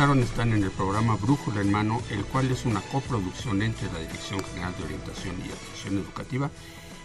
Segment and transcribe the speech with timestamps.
[0.00, 4.42] Están en el programa Brújula en Mano, el cual es una coproducción entre la Dirección
[4.42, 6.50] General de Orientación y Atención Educativa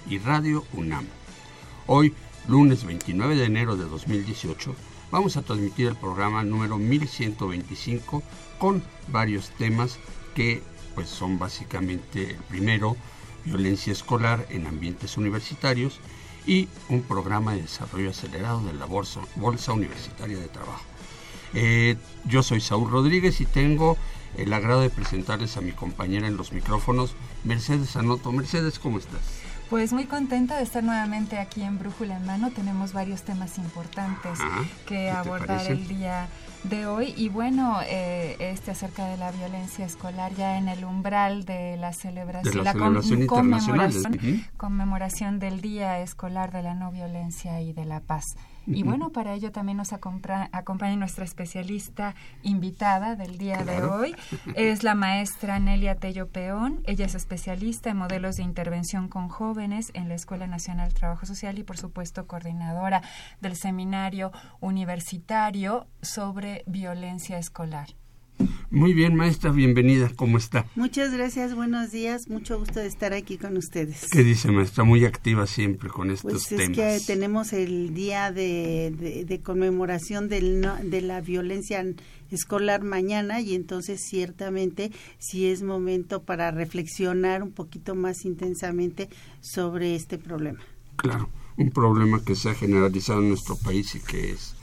[0.10, 1.06] y Radio UNAM.
[1.88, 2.14] Hoy,
[2.48, 4.74] lunes 29 de enero de 2018,
[5.12, 8.24] vamos a transmitir el programa número 1125
[8.60, 10.00] con varios temas
[10.34, 10.64] que
[10.96, 12.96] pues son básicamente el primero,
[13.44, 16.00] violencia escolar en ambientes universitarios
[16.48, 20.95] y un programa de desarrollo acelerado de la Bolsa Universitaria de Trabajo.
[21.56, 23.98] Eh, yo soy Saúl Rodríguez y tengo
[24.38, 28.32] el agrado de presentarles a mi compañera en los micrófonos, Mercedes Anoto.
[28.32, 29.22] Mercedes, ¿cómo estás?
[29.70, 32.52] Pues muy contenta de estar nuevamente aquí en Brújula en Mano.
[32.52, 34.38] Tenemos varios temas importantes
[34.86, 36.28] que abordar el día
[36.66, 37.16] de hoy.
[37.18, 41.94] Y bueno, eh, este acerca de la violencia escolar ya en el umbral de la
[41.94, 42.74] celebración, la,
[44.58, 48.36] conmemoración del Día Escolar de la No Violencia y de la Paz.
[48.68, 54.16] Y bueno, para ello también nos acompaña nuestra especialista invitada del día de hoy.
[54.56, 56.82] Es la maestra Nelia Tello Peón.
[56.86, 61.26] Ella es especialista en modelos de intervención con jóvenes en la Escuela Nacional de Trabajo
[61.26, 63.02] Social y, por supuesto, coordinadora
[63.42, 64.32] del seminario
[64.62, 67.90] universitario sobre violencia escolar.
[68.70, 70.12] Muy bien, maestra, bienvenida.
[70.16, 70.66] ¿Cómo está?
[70.76, 72.28] Muchas gracias, buenos días.
[72.28, 74.08] Mucho gusto de estar aquí con ustedes.
[74.12, 74.84] ¿Qué dice, maestra?
[74.84, 76.78] Muy activa siempre con estos pues temas.
[76.78, 81.86] Es que tenemos el día de, conmemoración del, de la violencia
[82.32, 89.10] escolar mañana y entonces ciertamente sí es momento para reflexionar un poquito más intensamente
[89.42, 90.60] sobre este problema.
[90.98, 94.55] Claro, un problema que se ha generalizado en nuestro país y que es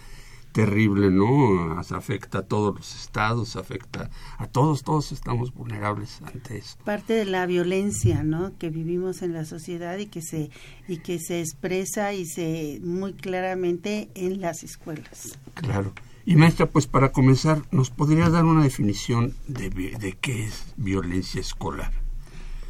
[0.52, 1.78] terrible, ¿no?
[1.78, 6.76] Afecta a todos los estados, afecta a todos, todos estamos vulnerables ante eso.
[6.84, 8.56] Parte de la violencia, ¿no?
[8.58, 10.50] Que vivimos en la sociedad y que se
[10.88, 15.38] y que se expresa y se muy claramente en las escuelas.
[15.54, 15.92] Claro.
[16.24, 21.40] Y maestra, pues para comenzar, ¿nos podría dar una definición de, de qué es violencia
[21.40, 21.92] escolar?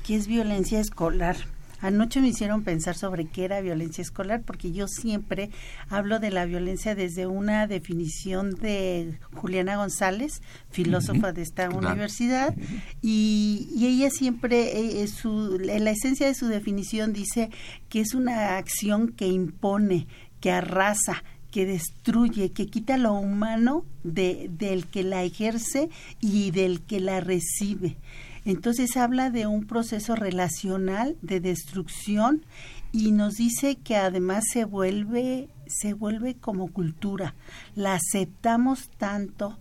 [0.06, 1.37] ¿Qué es violencia escolar?
[1.82, 5.50] Anoche me hicieron pensar sobre qué era violencia escolar, porque yo siempre
[5.88, 12.54] hablo de la violencia desde una definición de Juliana González, filósofa de esta universidad,
[13.03, 17.50] y, ella siempre, eh, su, la esencia de su definición dice
[17.88, 20.06] que es una acción que impone,
[20.41, 26.81] que arrasa, que destruye, que quita lo humano de, del que la ejerce y del
[26.81, 27.97] que la recibe.
[28.45, 32.45] Entonces habla de un proceso relacional de destrucción
[32.91, 37.35] y nos dice que además se vuelve se vuelve como cultura.
[37.75, 39.59] La aceptamos tanto,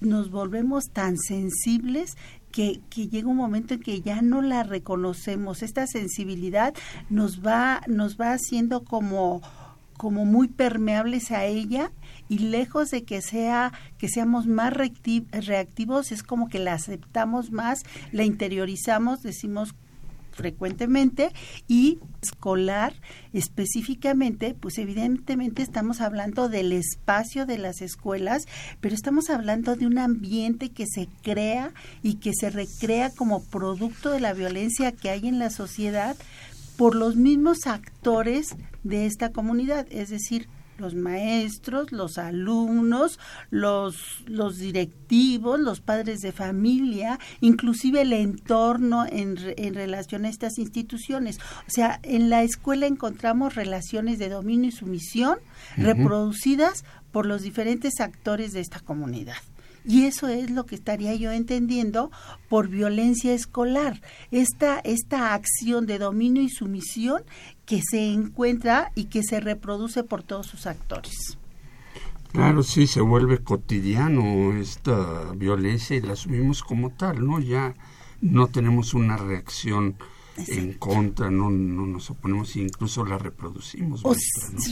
[0.00, 2.16] nos volvemos tan sensibles
[2.52, 5.62] que, que, llega un momento en que ya no la reconocemos.
[5.62, 6.74] Esta sensibilidad
[7.08, 9.40] nos va, nos va haciendo como,
[9.96, 11.90] como muy permeables a ella
[12.30, 17.80] y lejos de que sea que seamos más reactivos es como que la aceptamos más,
[18.12, 19.74] la interiorizamos, decimos
[20.30, 21.32] frecuentemente
[21.66, 22.94] y escolar
[23.32, 28.46] específicamente, pues evidentemente estamos hablando del espacio de las escuelas,
[28.80, 34.10] pero estamos hablando de un ambiente que se crea y que se recrea como producto
[34.10, 36.16] de la violencia que hay en la sociedad
[36.76, 38.54] por los mismos actores
[38.84, 40.48] de esta comunidad, es decir,
[40.80, 43.18] los maestros, los alumnos,
[43.50, 50.58] los, los directivos, los padres de familia, inclusive el entorno en, en relación a estas
[50.58, 51.38] instituciones.
[51.68, 55.38] O sea, en la escuela encontramos relaciones de dominio y sumisión
[55.76, 59.36] reproducidas por los diferentes actores de esta comunidad.
[59.84, 62.10] Y eso es lo que estaría yo entendiendo
[62.48, 67.22] por violencia escolar, esta, esta acción de dominio y sumisión
[67.70, 71.38] que se encuentra y que se reproduce por todos sus actores.
[72.32, 77.38] Claro, sí, se vuelve cotidiano esta violencia y la asumimos como tal, ¿no?
[77.38, 77.76] Ya
[78.20, 79.94] no tenemos una reacción
[80.48, 84.00] en contra, no, no nos oponemos, incluso la reproducimos.
[84.04, 84.16] O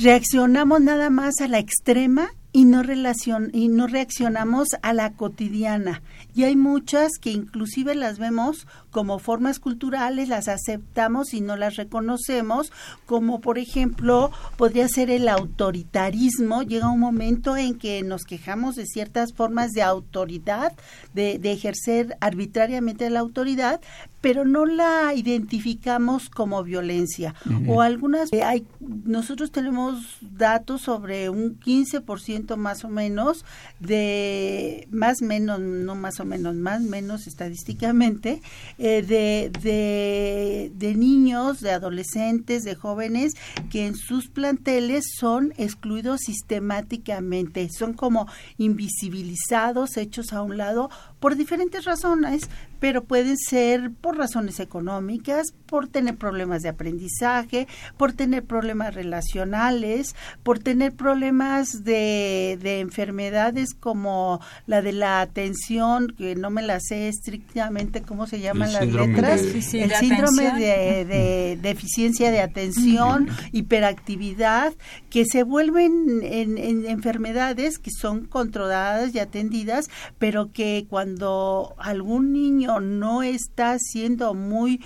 [0.03, 6.03] reaccionamos nada más a la extrema y no relacion y no reaccionamos a la cotidiana
[6.35, 8.67] y hay muchas que inclusive las vemos
[8.99, 12.73] como formas culturales las aceptamos y no las reconocemos
[13.07, 16.65] como por ejemplo podría ser el autoritarismo.
[16.65, 20.73] Llega un momento en que nos quejamos de ciertas formas de autoridad
[21.15, 23.81] de, de ejercer arbitrariamente la autoridad
[24.21, 27.35] pero no la identificamos como violencia.
[27.69, 33.45] O algunas eh, hay nosotros tenemos datos sobre un 15% más o menos
[33.79, 38.43] de más menos no más o menos más menos estadísticamente
[38.79, 43.35] eh, de, de, de niños de adolescentes de jóvenes
[43.71, 47.69] que en sus planteles son excluidos sistemáticamente.
[47.71, 48.27] Son como
[48.57, 50.91] invisibilizados hechos a un lado
[51.21, 52.49] por diferentes razones
[52.81, 60.15] pero pueden ser por razones económicas, por tener problemas de aprendizaje, por tener problemas relacionales,
[60.43, 66.81] por tener problemas de, de enfermedades como la de la atención, que no me la
[66.81, 74.73] sé estrictamente cómo se llaman las letras, el síndrome de, de, deficiencia de atención, hiperactividad,
[75.11, 79.89] que se vuelven en, en enfermedades que son controladas y atendidas,
[80.19, 84.81] pero que cuando algún niño no está siendo muy,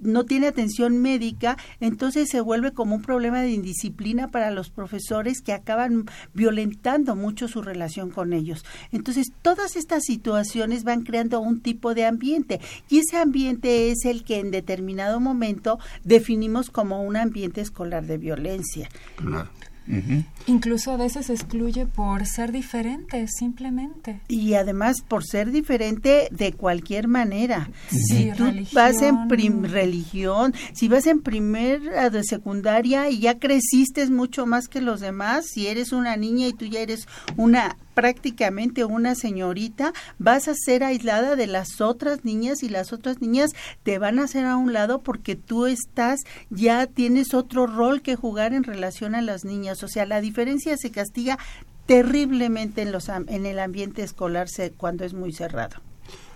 [0.00, 5.42] no tiene atención médica, entonces se vuelve como un problema de indisciplina para los profesores
[5.42, 8.64] que acaban violentando mucho su relación con ellos.
[8.92, 14.24] Entonces, todas estas situaciones van creando un tipo de ambiente y ese ambiente es el
[14.24, 18.88] que en determinado momento definimos como un ambiente escolar de violencia.
[20.46, 24.20] Incluso a veces excluye por ser diferente, simplemente.
[24.28, 27.70] Y además por ser diferente de cualquier manera.
[27.90, 34.46] si tú vas en religión, si vas en primer de secundaria y ya creciste mucho
[34.46, 39.14] más que los demás, si eres una niña y tú ya eres una prácticamente una
[39.14, 43.50] señorita, vas a ser aislada de las otras niñas y las otras niñas
[43.82, 48.16] te van a hacer a un lado porque tú estás, ya tienes otro rol que
[48.16, 49.82] jugar en relación a las niñas.
[49.82, 51.38] O sea, la diferencia se castiga
[51.86, 54.46] terriblemente en, los, en el ambiente escolar
[54.76, 55.76] cuando es muy cerrado.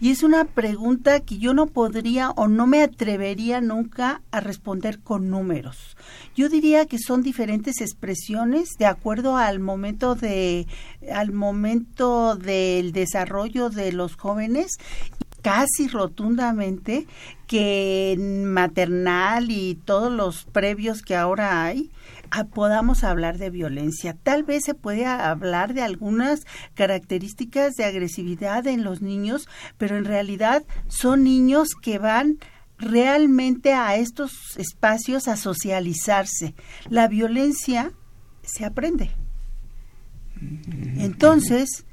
[0.00, 5.00] y es una pregunta que yo no podría o no me atrevería nunca a responder
[5.00, 5.96] con números.
[6.34, 10.66] Yo diría que son diferentes expresiones de acuerdo al momento de
[11.12, 14.72] al momento del desarrollo de los jóvenes
[15.40, 17.06] casi rotundamente
[17.46, 21.90] que maternal y todos los previos que ahora hay
[22.50, 24.16] podamos hablar de violencia.
[24.22, 30.04] Tal vez se puede hablar de algunas características de agresividad en los niños, pero en
[30.04, 32.38] realidad son niños que van
[32.78, 36.54] realmente a estos espacios a socializarse.
[36.88, 37.92] La violencia
[38.42, 39.10] se aprende.
[40.98, 41.85] Entonces,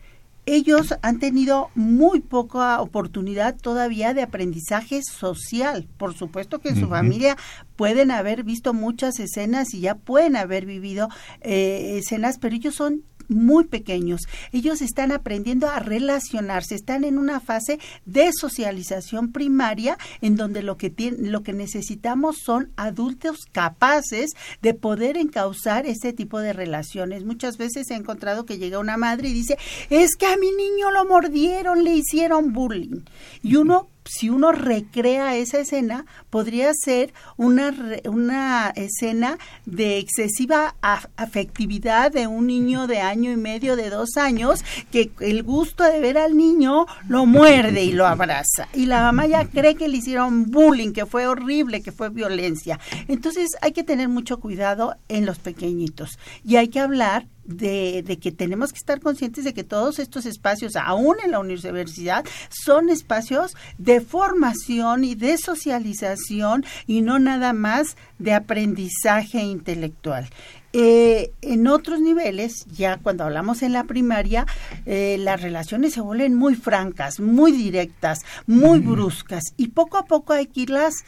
[0.45, 5.87] ellos han tenido muy poca oportunidad todavía de aprendizaje social.
[5.97, 7.37] Por supuesto que en su familia
[7.75, 11.09] pueden haber visto muchas escenas y ya pueden haber vivido
[11.41, 14.21] eh, escenas, pero ellos son muy pequeños.
[14.51, 20.77] Ellos están aprendiendo a relacionarse, están en una fase de socialización primaria en donde lo
[20.77, 27.25] que lo que necesitamos son adultos capaces de poder encauzar ese tipo de relaciones.
[27.25, 29.57] Muchas veces he encontrado que llega una madre y dice,
[29.89, 33.01] "Es que a mi niño lo mordieron, le hicieron bullying."
[33.41, 37.73] Y uno si uno recrea esa escena, podría ser una,
[38.05, 44.63] una escena de excesiva afectividad de un niño de año y medio, de dos años,
[44.91, 48.67] que el gusto de ver al niño lo muerde y lo abraza.
[48.73, 52.79] Y la mamá ya cree que le hicieron bullying, que fue horrible, que fue violencia.
[53.07, 58.17] Entonces hay que tener mucho cuidado en los pequeñitos y hay que hablar de, de,
[58.17, 62.89] que tenemos que estar conscientes de que todos estos espacios, aún en la universidad, son
[62.89, 70.29] espacios de formación y de socialización y no nada más de aprendizaje intelectual.
[70.75, 74.47] Eh, en otros niveles, ya cuando hablamos en la primaria,
[74.87, 80.33] eh, las relaciones se vuelven muy francas, muy directas, muy bruscas y poco a poco
[80.33, 81.05] hay que irlas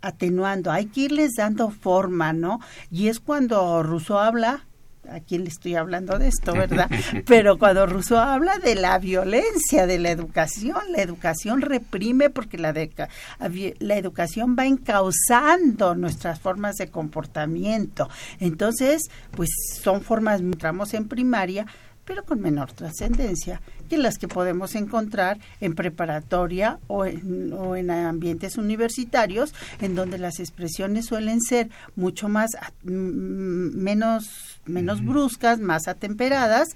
[0.00, 2.58] atenuando, hay que irles dando forma, ¿no?
[2.90, 4.66] Y es cuando Rousseau habla
[5.10, 6.90] a quién le estoy hablando de esto, ¿verdad?
[7.26, 12.72] Pero cuando Rousseau habla de la violencia de la educación, la educación reprime porque la,
[12.72, 18.08] la educación va encauzando nuestras formas de comportamiento.
[18.40, 19.50] Entonces, pues
[19.82, 21.66] son formas, entramos en primaria,
[22.04, 27.90] pero con menor trascendencia que las que podemos encontrar en preparatoria o en, o en,
[27.90, 32.50] ambientes universitarios, en donde las expresiones suelen ser mucho más
[32.82, 36.68] menos menos bruscas, más atemperadas,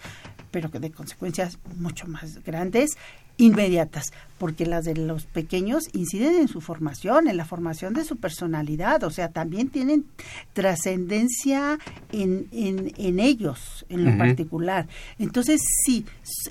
[0.51, 2.97] pero que de consecuencias mucho más grandes
[3.39, 8.17] inmediatas, porque las de los pequeños inciden en su formación, en la formación de su
[8.17, 10.05] personalidad, o sea, también tienen
[10.53, 11.79] trascendencia
[12.13, 14.89] en, en, en, ellos, en lo particular.
[15.19, 16.05] Entonces, sí,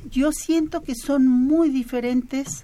[0.09, 2.63] yo siento que son muy diferentes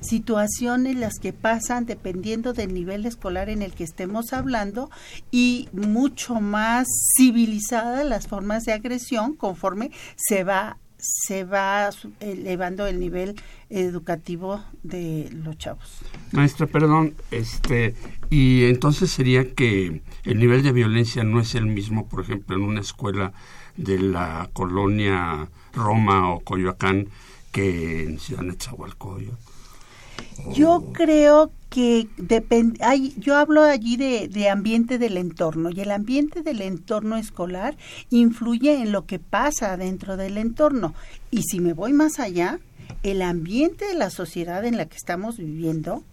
[0.00, 4.90] situaciones las que pasan dependiendo del nivel escolar en el que estemos hablando
[5.30, 11.90] y mucho más civilizadas las formas de agresión conforme se va se va
[12.20, 13.34] elevando el nivel
[13.70, 15.98] educativo de los chavos.
[16.30, 17.96] Maestra, perdón, este
[18.30, 22.62] y entonces sería que el nivel de violencia no es el mismo, por ejemplo, en
[22.62, 23.32] una escuela
[23.76, 27.08] de la colonia Roma o Coyoacán
[27.50, 29.32] que en Ciudad Netzahualcoyo.
[30.52, 32.78] Yo creo que depende,
[33.16, 37.78] yo hablo allí de, de, ambiente del entorno y el ambiente del entorno escolar
[38.10, 40.94] influye en lo que pasa dentro del entorno.
[41.30, 42.60] Y si me voy más allá,
[43.02, 46.04] el ambiente de la sociedad en la que estamos viviendo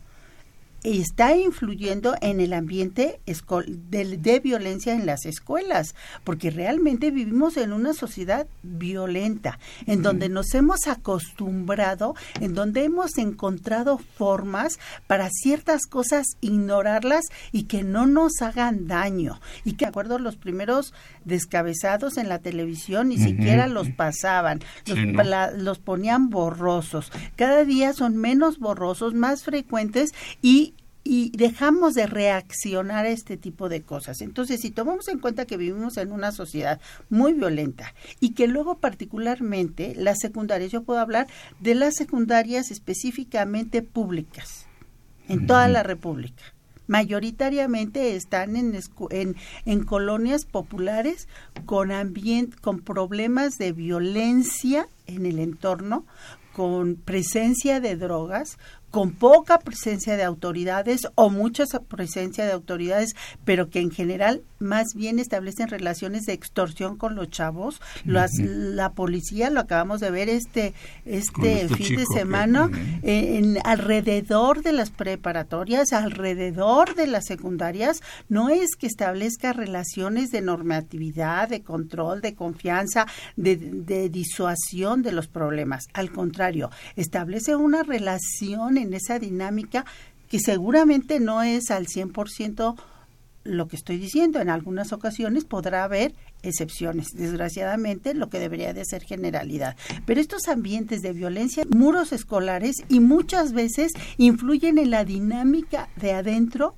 [0.84, 7.74] está influyendo en el ambiente de, de, violencia en las escuelas, porque realmente vivimos en
[7.74, 15.86] una sociedad violenta, en donde nos hemos acostumbrado, en donde hemos encontrado formas para ciertas
[15.86, 19.40] cosas ignorarlas y que no nos hagan daño.
[19.66, 20.94] Y que, de acuerdo los primeros
[21.30, 24.60] descabezados en la televisión, ni siquiera los pasaban,
[25.58, 27.12] los ponían borrosos.
[27.36, 33.68] Cada día son menos borrosos, más frecuentes y y dejamos de reaccionar a este tipo
[33.68, 34.22] de cosas.
[34.22, 38.78] Entonces, si tomamos en cuenta que vivimos en una sociedad muy violenta y que luego
[38.78, 41.26] particularmente las secundarias, yo puedo hablar
[41.60, 44.68] de las secundarias específicamente públicas
[45.28, 46.44] en toda la República.
[46.89, 48.74] Mayoritariamente están en,
[49.12, 51.27] en, en colonias populares
[51.67, 51.91] con,
[52.62, 56.08] con problemas de violencia en el entorno,
[56.51, 58.58] con presencia de drogas,
[58.89, 63.15] con poca presencia de autoridades o mucha presencia de autoridades,
[63.46, 67.82] pero que en general más bien establecen relaciones de extorsión con los chavos.
[68.06, 70.74] La policía, lo acabamos de ver este,
[71.06, 72.70] este, este fin de semana,
[73.01, 80.42] en, alrededor de las preparatorias, alrededor de las secundarias, no es que establezca relaciones de
[80.42, 85.88] normatividad, de control, de confianza, de, de disuasión de los problemas.
[85.94, 89.86] Al contrario, establece una relación en esa dinámica
[90.30, 92.75] que seguramente no es al 100%
[93.43, 94.39] lo que estoy diciendo.
[94.39, 99.75] En algunas ocasiones podrá haber excepciones, desgraciadamente, lo que debería de ser generalidad.
[100.05, 106.13] Pero estos ambientes de violencia, muros escolares y muchas veces influyen en la dinámica de
[106.13, 106.75] adentro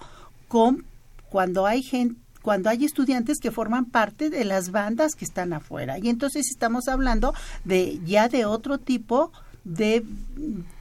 [0.47, 0.85] con
[1.29, 5.99] cuando hay gente cuando hay estudiantes que forman parte de las bandas que están afuera.
[5.99, 9.31] Y entonces estamos hablando de ya de otro tipo
[9.63, 10.03] de,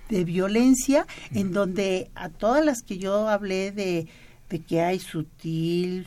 [0.09, 4.09] de violencia en donde a todas las que yo hablé de,
[4.51, 6.07] de que hay sutil,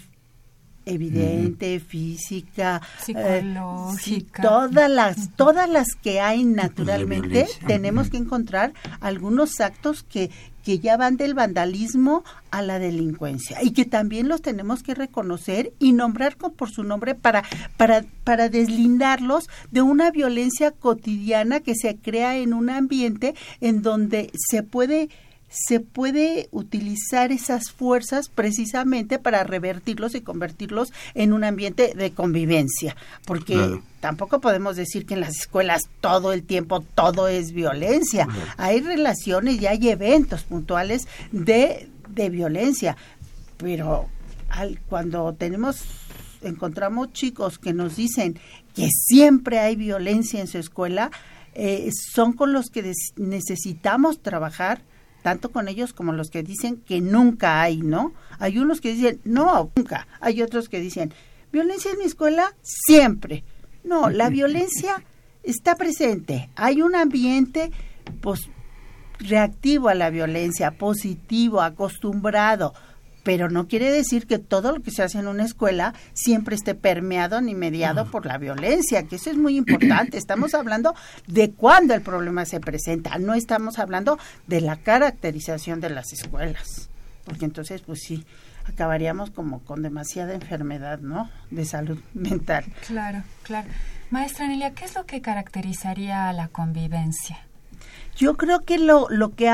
[0.85, 9.59] evidente, física, eh, psicológica, todas las todas las que hay naturalmente, tenemos que encontrar algunos
[9.59, 10.29] actos que
[10.63, 15.73] que ya van del vandalismo a la delincuencia y que también los tenemos que reconocer
[15.77, 17.43] y nombrar por su nombre para
[17.77, 24.31] para para deslindarlos de una violencia cotidiana que se crea en un ambiente en donde
[24.49, 25.09] se puede
[25.53, 32.95] se puede utilizar esas fuerzas precisamente para revertirlos y convertirlos en un ambiente de convivencia,
[33.25, 38.27] porque tampoco podemos decir que en las escuelas todo el tiempo todo es violencia.
[38.57, 42.97] Hay relaciones y hay eventos puntuales de, de violencia,
[43.57, 44.07] pero
[44.49, 45.83] al, cuando tenemos
[46.41, 48.37] encontramos chicos que nos dicen
[48.75, 51.09] que siempre hay violencia en su escuela,
[51.53, 54.81] eh, son con los que necesitamos trabajar
[55.23, 58.13] tanto con ellos como los que dicen que nunca hay, ¿no?
[58.37, 60.07] Hay unos que dicen, no, nunca.
[60.19, 61.13] Hay otros que dicen,
[61.51, 63.43] violencia en mi escuela, siempre.
[63.83, 65.03] No, la violencia
[65.41, 66.49] está presente.
[66.55, 67.71] Hay un ambiente
[68.21, 68.49] pues,
[69.17, 72.73] reactivo a la violencia, positivo, acostumbrado
[73.23, 76.75] pero no quiere decir que todo lo que se hace en una escuela siempre esté
[76.75, 80.17] permeado ni mediado por la violencia, que eso es muy importante.
[80.17, 80.93] Estamos hablando
[81.27, 86.89] de cuándo el problema se presenta, no estamos hablando de la caracterización de las escuelas,
[87.25, 88.25] porque entonces, pues sí,
[88.65, 91.29] acabaríamos como con demasiada enfermedad, ¿no?
[91.49, 92.65] De salud mental.
[92.87, 93.69] Claro, claro.
[94.09, 97.39] Maestra Nelia, ¿qué es lo que caracterizaría a la convivencia?
[98.15, 99.49] Yo creo que lo, lo que,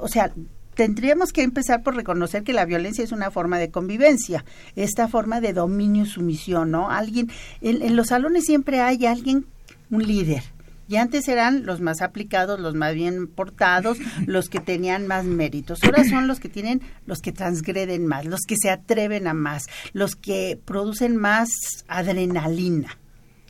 [0.00, 0.32] o sea,
[0.78, 4.44] tendríamos que empezar por reconocer que la violencia es una forma de convivencia,
[4.76, 6.88] esta forma de dominio y sumisión, ¿no?
[6.88, 9.44] Alguien, en, los salones siempre hay alguien,
[9.90, 10.44] un líder,
[10.86, 15.82] y antes eran los más aplicados, los más bien portados, los que tenían más méritos.
[15.82, 19.64] Ahora son los que tienen, los que transgreden más, los que se atreven a más,
[19.94, 21.50] los que producen más
[21.88, 22.96] adrenalina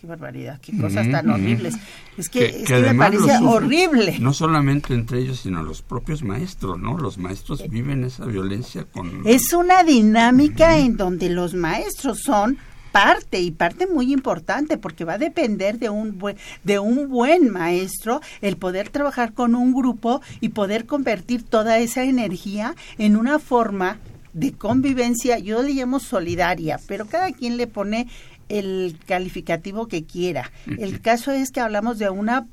[0.00, 1.75] qué barbaridad, qué cosas tan horribles.
[2.17, 4.19] Es que, me parece horrible.
[4.21, 6.97] No solamente entre ellos, sino los propios maestros, ¿no?
[6.97, 9.22] Los maestros viven esa violencia con...
[9.27, 12.59] Es una dinámica en donde los maestros son
[12.92, 17.51] parte y parte muy importante porque va a depender de un buen de un buen
[17.51, 23.38] maestro el poder trabajar con un grupo y poder convertir toda esa energía en una
[23.38, 23.99] forma
[24.33, 28.09] de convivencia, yo le llamo solidaria, pero cada quien le pone
[28.48, 30.50] el calificativo que quiera.
[30.78, 32.46] El caso es que hablamos de una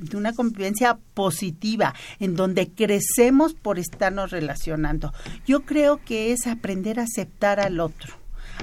[0.00, 5.12] de una convivencia positiva, en donde crecemos por estarnos relacionando.
[5.46, 8.14] Yo creo que es aprender a aceptar al otro,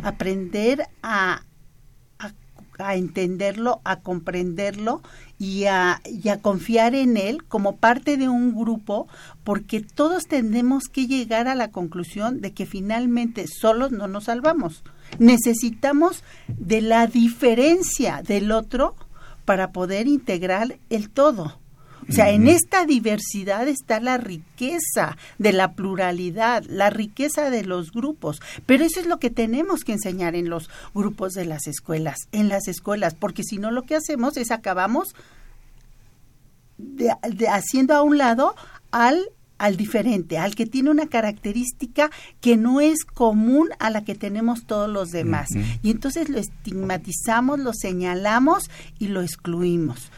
[0.01, 1.43] aprender a,
[2.79, 5.01] a, entenderlo, a comprenderlo
[5.37, 9.07] y a, y a confiar en él como parte de un grupo,
[9.43, 14.83] porque todos tenemos que llegar a la conclusión de que finalmente solos no nos salvamos
[15.19, 18.95] necesitamos de la diferencia del otro
[19.45, 21.59] para poder integrar el todo.
[22.09, 27.91] O sea, en esta diversidad está la riqueza de la pluralidad, la riqueza de los
[27.91, 28.41] grupos.
[28.65, 32.47] Pero eso es lo que tenemos que enseñar en los grupos de las escuelas, en
[32.47, 35.15] las escuelas, porque si no lo que hacemos es acabamos
[36.77, 37.09] de,
[37.49, 38.55] haciendo a un lado
[38.91, 44.15] al al diferente, al que tiene una característica que no es común a la que
[44.15, 45.49] tenemos todos los demás.
[45.81, 50.11] Y entonces lo estigmatizamos, lo señalamos y lo excluimos.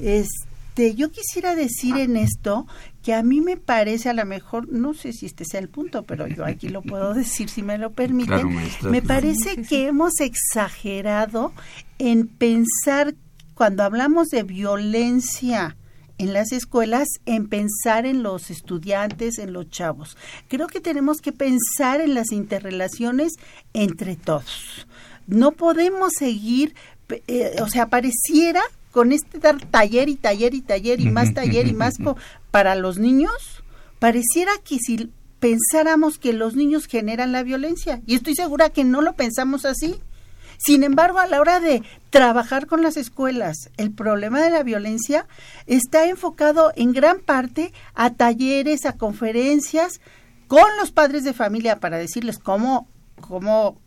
[0.00, 2.66] Este, yo quisiera decir en esto
[3.02, 6.02] que a mí me parece, a lo mejor, no sé si este sea el punto,
[6.02, 8.48] pero yo aquí lo puedo decir si me lo permiten,
[8.82, 11.52] me parece que hemos exagerado
[11.98, 13.14] en pensar
[13.54, 15.76] cuando hablamos de violencia,
[16.18, 20.16] en las escuelas en pensar en los estudiantes, en los chavos.
[20.48, 23.34] Creo que tenemos que pensar en las interrelaciones
[23.72, 24.86] entre todos.
[25.26, 26.74] No podemos seguir,
[27.26, 31.66] eh, o sea, pareciera con este dar taller y taller y taller y más taller
[31.66, 31.96] y más
[32.50, 33.62] para los niños,
[33.98, 39.02] pareciera que si pensáramos que los niños generan la violencia, y estoy segura que no
[39.02, 39.96] lo pensamos así,
[40.58, 45.26] sin embargo, a la hora de trabajar con las escuelas, el problema de la violencia
[45.66, 50.00] está enfocado en gran parte a talleres, a conferencias
[50.48, 52.88] con los padres de familia para decirles cómo,
[53.20, 53.78] cómo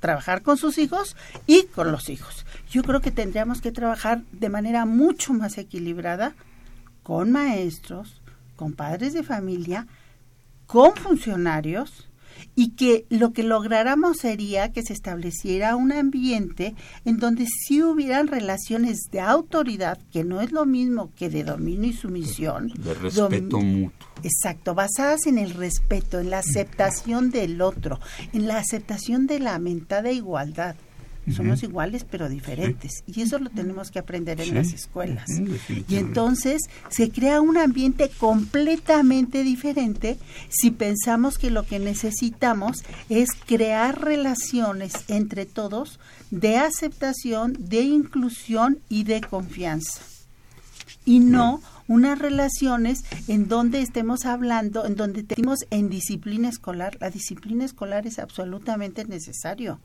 [0.00, 2.46] trabajar con sus hijos y con los hijos.
[2.70, 6.34] Yo creo que tendríamos que trabajar de manera mucho más equilibrada
[7.02, 8.20] con maestros,
[8.56, 9.86] con padres de familia,
[10.66, 12.07] con funcionarios
[12.54, 16.74] y que lo que lográramos sería que se estableciera un ambiente
[17.04, 21.90] en donde sí hubieran relaciones de autoridad, que no es lo mismo que de dominio
[21.90, 22.72] y sumisión.
[22.76, 23.92] De respeto mutuo.
[24.22, 28.00] Exacto, basadas en el respeto, en la aceptación del otro,
[28.32, 30.74] en la aceptación de la mentada igualdad.
[31.32, 33.02] Somos iguales pero diferentes.
[33.06, 35.26] Y eso lo tenemos que aprender en las escuelas.
[35.88, 43.30] y entonces se crea un ambiente completamente diferente si pensamos que lo que necesitamos es
[43.46, 45.98] crear relaciones entre todos
[46.30, 50.02] de aceptación, de inclusión y de confianza.
[51.04, 56.98] Y no unas relaciones en donde estemos hablando, en donde tenemos en disciplina escolar.
[57.00, 59.80] La disciplina escolar es absolutamente necesario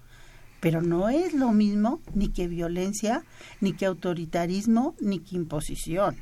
[0.64, 3.26] pero no es lo mismo ni que violencia,
[3.60, 6.16] ni que autoritarismo, ni que imposición.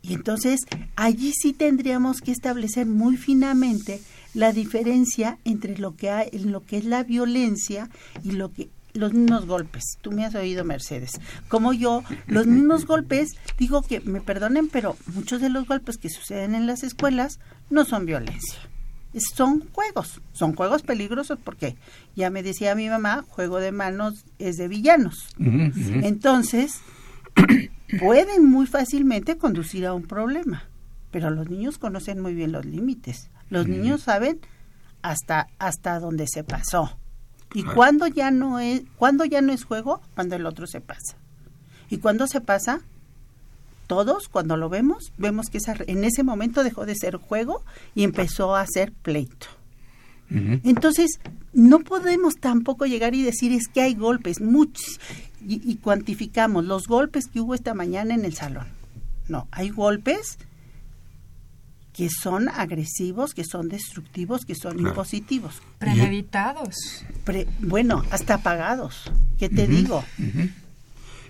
[0.00, 0.60] Y entonces
[0.96, 4.00] allí sí tendríamos que establecer muy finamente
[4.32, 7.90] la diferencia entre lo que hay, lo que es la violencia
[8.24, 9.98] y lo que los mismos golpes.
[10.00, 11.20] Tú me has oído, Mercedes.
[11.48, 16.08] Como yo, los mismos golpes, digo que me perdonen, pero muchos de los golpes que
[16.08, 18.67] suceden en las escuelas no son violencia
[19.14, 21.76] son juegos, son juegos peligrosos porque
[22.14, 25.28] ya me decía mi mamá, juego de manos es de villanos.
[25.38, 26.80] Entonces,
[28.00, 30.64] pueden muy fácilmente conducir a un problema,
[31.10, 33.30] pero los niños conocen muy bien los límites.
[33.50, 34.40] Los niños saben
[35.02, 36.98] hasta hasta dónde se pasó.
[37.54, 41.16] Y cuando ya no es cuando ya no es juego, cuando el otro se pasa.
[41.88, 42.82] Y cuando se pasa,
[43.88, 47.64] todos cuando lo vemos, vemos que esa, en ese momento dejó de ser juego
[47.96, 49.48] y empezó a ser pleito.
[50.30, 51.20] Entonces,
[51.54, 55.00] no podemos tampoco llegar y decir es que hay golpes, muchos,
[55.40, 58.66] y, cuantificamos los golpes que hubo esta mañana en el salón.
[59.28, 60.38] No, hay golpes
[61.94, 65.62] que son agresivos, que son destructivos, que son impositivos.
[65.78, 66.76] Premeditados.
[67.60, 69.10] bueno, hasta apagados.
[69.38, 70.04] ¿Qué te digo?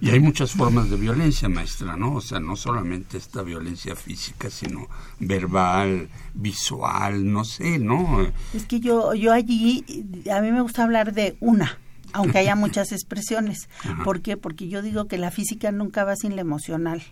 [0.01, 2.15] Y hay muchas formas de violencia, maestra, ¿no?
[2.15, 8.27] O sea, no solamente esta violencia física, sino verbal, visual, no sé, ¿no?
[8.55, 9.85] Es que yo, yo allí,
[10.33, 11.79] a mí me gusta hablar de una,
[12.13, 13.69] aunque haya muchas expresiones.
[14.05, 14.37] ¿Por qué?
[14.37, 17.03] Porque yo digo que la física nunca va sin la emocional.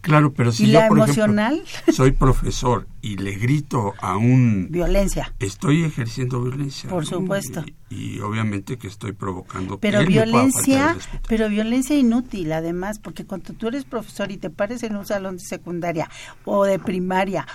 [0.00, 1.62] Claro, pero si ¿Y yo, la por emocional?
[1.64, 4.68] ejemplo, soy profesor y le grito a un...
[4.70, 5.34] Violencia.
[5.38, 6.88] Estoy ejerciendo violencia.
[6.88, 7.64] Por supuesto.
[7.90, 9.78] Y, obviamente que estoy provocando...
[9.78, 10.96] Pero violencia,
[11.28, 15.36] pero violencia inútil además, porque cuando tú eres profesor y te pares en un salón
[15.36, 16.08] de secundaria
[16.44, 17.46] o de primaria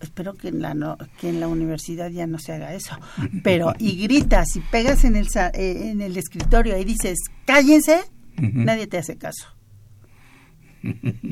[0.00, 2.96] espero que en la no, que en la universidad ya no se haga eso
[3.42, 8.00] pero y gritas y pegas en el eh, en el escritorio y dices cállense
[8.36, 9.57] nadie te hace caso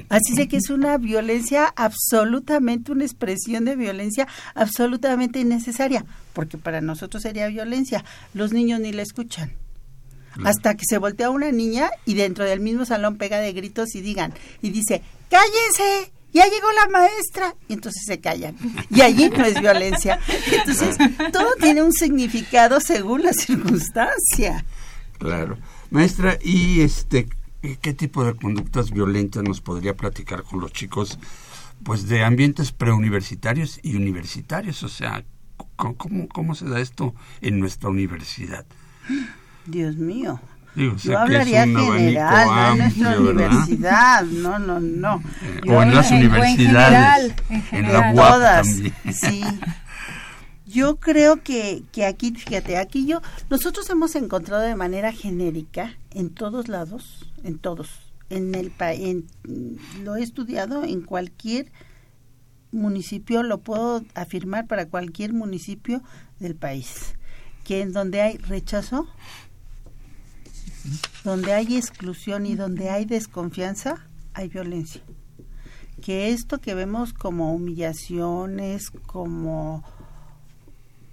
[0.09, 6.81] Así sé que es una violencia absolutamente, una expresión de violencia absolutamente innecesaria, porque para
[6.81, 8.05] nosotros sería violencia.
[8.35, 9.53] Los niños ni la escuchan.
[10.45, 14.03] Hasta que se voltea una niña y dentro del mismo salón pega de gritos y
[14.03, 18.55] digan, y dice, cállense, ya llegó la maestra, y entonces se callan.
[18.91, 20.21] Y allí no es violencia.
[20.53, 20.99] Entonces,
[21.33, 24.65] todo tiene un significado según la circunstancia.
[25.19, 25.57] Claro.
[25.91, 27.27] Maestra, y este,
[27.75, 31.19] ¿Qué tipo de conductas violentas nos podría platicar con los chicos
[31.83, 34.83] pues de ambientes preuniversitarios y universitarios?
[34.83, 35.25] O sea,
[35.77, 38.65] ¿cómo, cómo se da esto en nuestra universidad?
[39.67, 40.41] Dios mío.
[40.77, 45.23] Yo hablaría general, no en nuestra universidad, no, no, no.
[45.43, 49.43] Eh, o en las universidades, en, general, en, la todas, sí.
[50.77, 56.29] Yo creo que, que aquí, fíjate, aquí yo, nosotros hemos encontrado de manera genérica en
[56.29, 57.89] todos lados en todos.
[58.29, 59.27] En el en,
[60.03, 61.73] lo he estudiado en cualquier
[62.73, 66.03] municipio, lo puedo afirmar para cualquier municipio
[66.41, 67.15] del país,
[67.65, 69.09] que en donde hay rechazo,
[71.25, 75.01] donde hay exclusión y donde hay desconfianza, hay violencia.
[76.03, 79.83] Que esto que vemos como humillaciones, como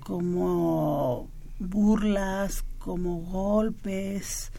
[0.04, 4.52] como burlas, como golpes,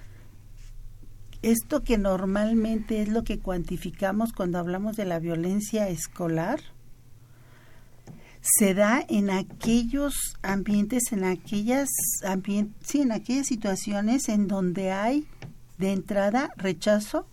[1.43, 6.61] esto que normalmente es lo que cuantificamos cuando hablamos de la violencia escolar,
[8.41, 11.89] se da en aquellos ambientes, en aquellas
[13.13, 15.27] aquellas situaciones en donde hay
[15.79, 17.27] de entrada rechazo,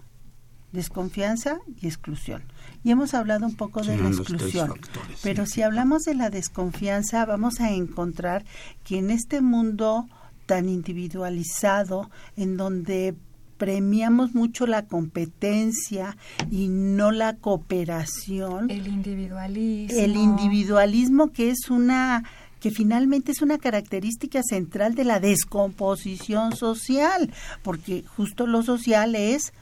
[0.71, 2.43] desconfianza y exclusión.
[2.83, 4.73] Y hemos hablado un poco de la exclusión,
[5.21, 8.43] pero si hablamos de la desconfianza, vamos a encontrar
[8.83, 10.07] que en este mundo
[10.47, 13.15] tan individualizado, en donde
[13.57, 16.17] premiamos mucho la competencia
[16.49, 18.71] y no la cooperación.
[18.71, 19.99] El individualismo.
[19.99, 22.23] El individualismo que es una
[22.59, 27.31] que finalmente es una característica central de la descomposición social,
[27.63, 29.53] porque justo lo social es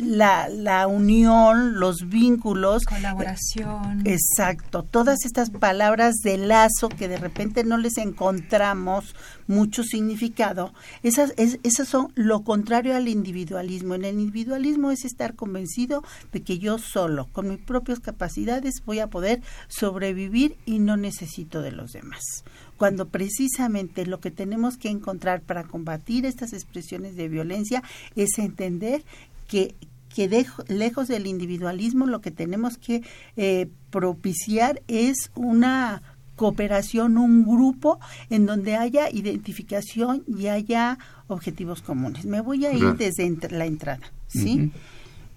[0.00, 2.84] la, la unión, los vínculos.
[2.84, 4.06] Colaboración.
[4.06, 9.14] Exacto, todas estas palabras de lazo que de repente no les encontramos
[9.46, 13.94] mucho significado, esas, es, esas son lo contrario al individualismo.
[13.94, 19.00] En el individualismo es estar convencido de que yo solo, con mis propias capacidades, voy
[19.00, 22.44] a poder sobrevivir y no necesito de los demás
[22.80, 27.82] cuando precisamente lo que tenemos que encontrar para combatir estas expresiones de violencia
[28.16, 29.04] es entender
[29.50, 29.74] que,
[30.14, 33.02] que lejos del individualismo lo que tenemos que
[33.36, 36.02] eh, propiciar es una
[36.36, 42.24] cooperación, un grupo en donde haya identificación y haya objetivos comunes.
[42.24, 44.72] Me voy a ir desde la entrada, ¿sí?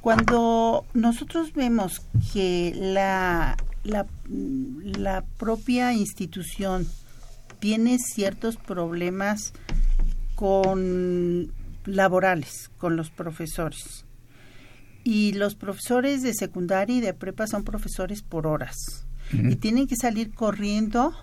[0.02, 6.88] Cuando nosotros vemos que la, la, la propia institución
[7.60, 9.54] tiene ciertos problemas
[10.36, 11.52] con
[11.86, 14.06] laborales con los profesores.
[15.04, 18.76] Y los profesores de secundaria y de prepa son profesores por horas.
[19.32, 21.14] Y tienen que salir corriendo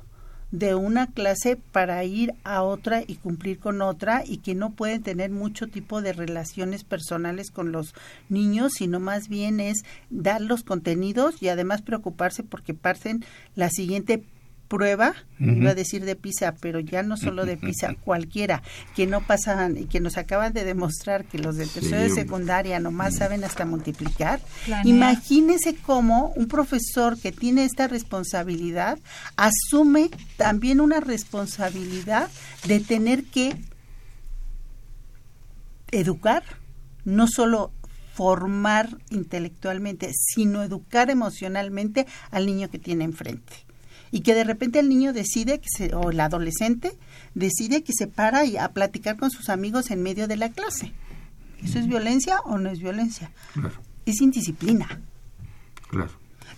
[0.50, 5.02] de una clase para ir a otra y cumplir con otra y que no pueden
[5.02, 7.94] tener mucho tipo de relaciones personales con los
[8.28, 14.24] niños, sino más bien es dar los contenidos y además preocuparse porque parten la siguiente
[14.70, 18.62] prueba, iba a decir de PISA, pero ya no solo de PISA, cualquiera,
[18.94, 22.78] que no pasan y que nos acaban de demostrar que los del tercero de secundaria
[22.78, 24.40] nomás saben hasta multiplicar.
[24.84, 29.00] Imagínese cómo un profesor que tiene esta responsabilidad
[29.36, 32.30] asume también una responsabilidad
[32.68, 33.56] de tener que
[35.90, 36.44] educar,
[37.04, 37.72] no solo
[38.14, 43.69] formar intelectualmente, sino educar emocionalmente al niño que tiene enfrente
[44.10, 46.92] y que de repente el niño decide que se, o el adolescente
[47.34, 50.92] decide que se para y a platicar con sus amigos en medio de la clase.
[51.62, 53.30] ¿Eso es violencia o no es violencia?
[53.52, 53.74] Claro.
[54.06, 55.00] Es indisciplina.
[55.88, 56.10] Claro.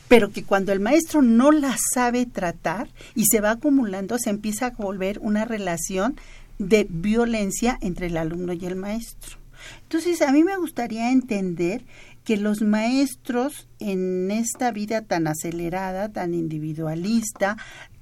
[0.09, 4.67] Pero que cuando el maestro no la sabe tratar y se va acumulando, se empieza
[4.67, 6.17] a volver una relación
[6.59, 9.39] de violencia entre el alumno y el maestro.
[9.83, 11.83] Entonces, a mí me gustaría entender
[12.25, 17.57] que los maestros en esta vida tan acelerada, tan individualista,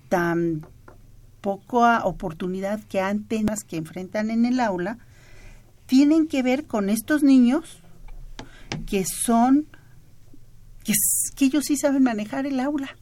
[0.09, 0.67] tan
[1.41, 4.99] poca oportunidad que han tenido que enfrentan en el aula,
[5.87, 7.81] tienen que ver con estos niños
[8.87, 9.67] que son,
[10.85, 10.93] que,
[11.37, 12.97] que ellos sí saben manejar el aula.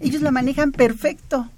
[0.00, 1.50] Ellos la manejan perfecto.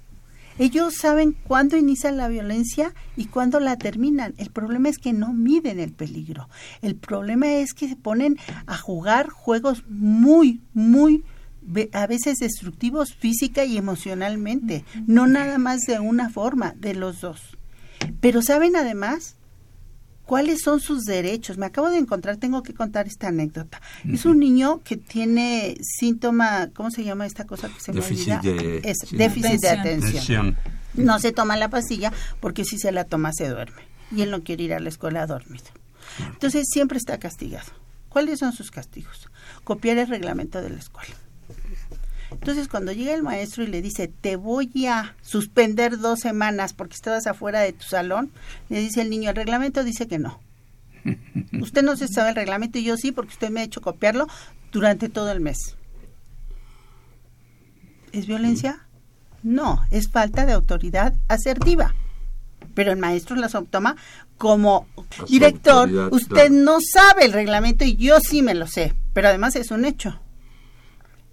[0.57, 4.33] Ellos saben cuándo inicia la violencia y cuándo la terminan.
[4.37, 6.49] El problema es que no miden el peligro.
[6.81, 11.23] El problema es que se ponen a jugar juegos muy, muy
[11.93, 17.57] a veces destructivos física y emocionalmente, no nada más de una forma, de los dos.
[18.19, 19.37] Pero saben además
[20.25, 21.57] cuáles son sus derechos.
[21.57, 23.81] Me acabo de encontrar, tengo que contar esta anécdota.
[24.11, 28.35] Es un niño que tiene síntoma, ¿cómo se llama esta cosa que se déficit me
[28.35, 28.53] olvida?
[28.53, 30.09] De, es déficit de atención.
[30.09, 30.57] Atención.
[30.95, 33.81] No se toma la pastilla porque si se la toma se duerme
[34.15, 35.65] y él no quiere ir a la escuela dormido.
[36.19, 37.71] Entonces siempre está castigado.
[38.09, 39.27] ¿Cuáles son sus castigos?
[39.63, 41.15] Copiar el reglamento de la escuela.
[42.33, 46.95] Entonces, cuando llega el maestro y le dice, te voy a suspender dos semanas porque
[46.95, 48.31] estabas afuera de tu salón,
[48.69, 50.41] le dice el niño, el reglamento dice que no.
[51.61, 54.27] Usted no se sabe el reglamento y yo sí porque usted me ha hecho copiarlo
[54.71, 55.57] durante todo el mes.
[58.11, 58.87] ¿Es violencia?
[59.41, 61.93] No, es falta de autoridad asertiva.
[62.75, 63.95] Pero el maestro las toma
[64.37, 64.87] como
[65.27, 69.69] director, usted no sabe el reglamento y yo sí me lo sé, pero además es
[69.71, 70.19] un hecho.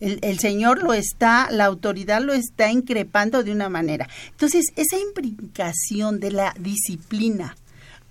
[0.01, 4.09] El, Señor lo está, la autoridad lo está increpando de una manera.
[4.31, 7.57] Entonces, esa implicación de la disciplina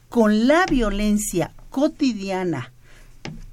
[0.07, 2.71] con la violencia cotidiana,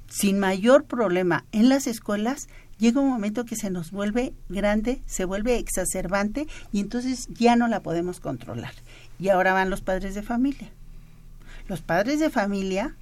[0.07, 2.47] sin mayor problema en las escuelas,
[2.77, 7.67] llega un momento que se nos vuelve grande, se vuelve exacerbante y entonces ya no
[7.67, 8.73] la podemos controlar.
[9.19, 10.69] Y ahora van los padres de familia.
[11.67, 12.95] Los padres de familia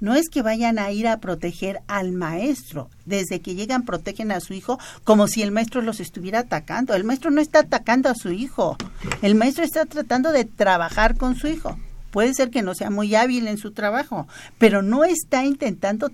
[0.00, 2.90] no es que vayan a ir a proteger al maestro.
[3.04, 6.94] Desde que llegan protegen a su hijo como si el maestro los estuviera atacando.
[6.94, 8.76] El maestro no está atacando a su hijo.
[9.22, 11.78] El maestro está tratando de trabajar con su hijo.
[12.10, 16.10] Puede ser que no sea muy hábil en su trabajo, pero no está intentando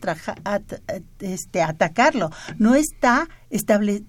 [1.20, 3.28] este, atacarlo, no está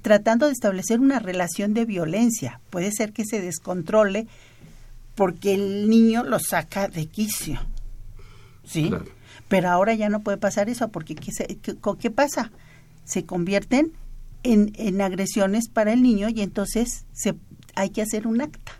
[0.02, 2.60] tratando de establecer una relación de violencia.
[2.72, 4.28] Puede ser que se descontrole
[5.14, 7.60] porque el niño lo saca de quicio.
[8.64, 8.92] ¿Sí?
[9.48, 12.52] Pero ahora ya no puede pasar eso, porque ¿qué, pasa?
[13.04, 13.94] Se convierten
[14.44, 17.36] en, en, agresiones para el niño y entonces se
[17.76, 18.72] hay que hacer un acta.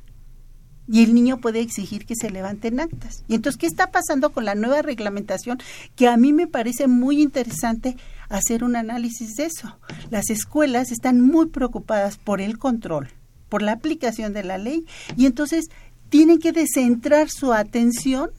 [0.88, 3.24] Y el niño puede exigir que se levanten actas.
[3.28, 5.58] Y entonces, ¿qué está pasando con la nueva reglamentación?
[5.96, 7.98] Que a mí me parece muy interesante
[8.30, 9.78] hacer un análisis de eso.
[10.12, 13.10] Las escuelas están muy preocupadas por el control,
[13.50, 14.86] por la aplicación de la ley,
[15.18, 15.70] y entonces
[16.10, 18.30] tienen que descentrar su atención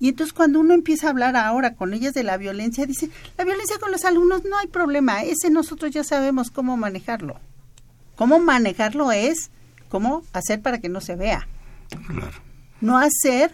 [0.00, 3.44] y entonces cuando uno empieza a hablar ahora con ellas de la violencia, dice, la
[3.44, 7.38] violencia con los alumnos no hay problema, ese nosotros ya sabemos cómo manejarlo.
[8.16, 9.50] Cómo manejarlo es
[9.90, 11.46] cómo hacer para que no se vea.
[12.06, 12.32] Claro.
[12.80, 13.52] No hacer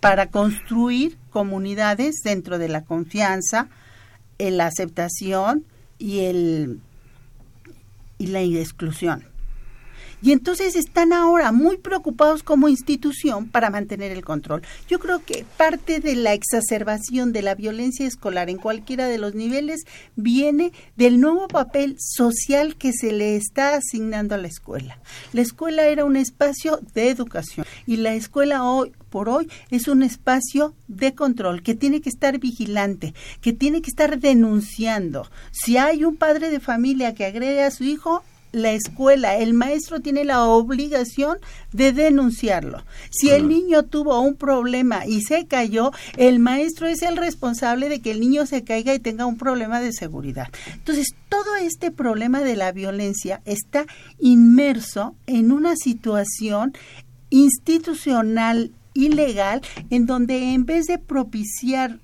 [0.00, 3.68] para construir comunidades dentro de la confianza,
[4.38, 5.64] la aceptación
[5.98, 6.80] y el
[8.18, 9.24] y la exclusión.
[10.24, 14.62] Y entonces están ahora muy preocupados como institución para mantener el control.
[14.88, 19.34] Yo creo que parte de la exacerbación de la violencia escolar en cualquiera de los
[19.34, 19.82] niveles
[20.16, 24.98] viene del nuevo papel social que se le está asignando a la escuela.
[25.34, 30.02] La escuela era un espacio de educación y la escuela hoy por hoy es un
[30.02, 35.30] espacio de control que tiene que estar vigilante, que tiene que estar denunciando.
[35.52, 40.00] Si hay un padre de familia que agrede a su hijo, la escuela, el maestro
[40.00, 41.38] tiene la obligación
[41.72, 42.84] de denunciarlo.
[43.10, 48.00] Si el niño tuvo un problema y se cayó, el maestro es el responsable de
[48.00, 50.48] que el niño se caiga y tenga un problema de seguridad.
[50.72, 53.86] Entonces, todo este problema de la violencia está
[54.18, 56.72] inmerso en una situación
[57.30, 61.98] institucional ilegal en donde en vez de propiciar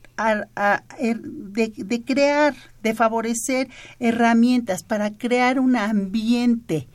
[0.98, 6.88] Er, de, crear, de favorecer herramientas para crear un ambiente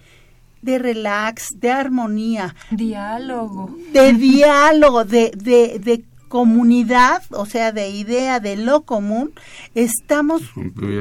[0.62, 2.56] de relax, de armonía.
[2.72, 3.76] Diálogo.
[3.94, 9.32] De diálogo, de, de, de comunidad, o sea, de idea de lo común,
[9.74, 10.42] estamos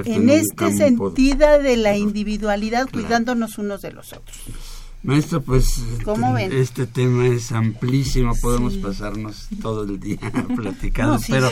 [0.04, 4.38] en este sentido de la individualidad cuidándonos unos de los otros.
[5.04, 5.82] Maestra, pues
[6.50, 10.18] este tema es amplísimo, podemos pasarnos todo el día
[10.56, 11.50] platicando, pero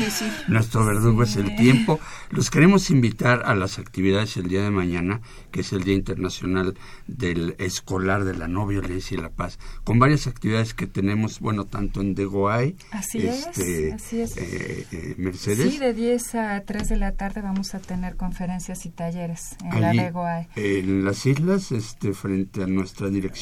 [0.48, 2.00] nuestro verdugo es el tiempo.
[2.30, 6.78] Los queremos invitar a las actividades el día de mañana, que es el Día Internacional
[7.06, 11.66] del Escolar de la No Violencia y la Paz, con varias actividades que tenemos, bueno,
[11.66, 14.36] tanto en Degoay, así este, es, así es.
[14.38, 15.74] Eh, eh, Mercedes.
[15.74, 19.78] Sí, de 10 a 3 de la tarde vamos a tener conferencias y talleres en
[19.82, 20.48] la Degoay.
[20.56, 23.41] En las islas, este, frente a nuestra dirección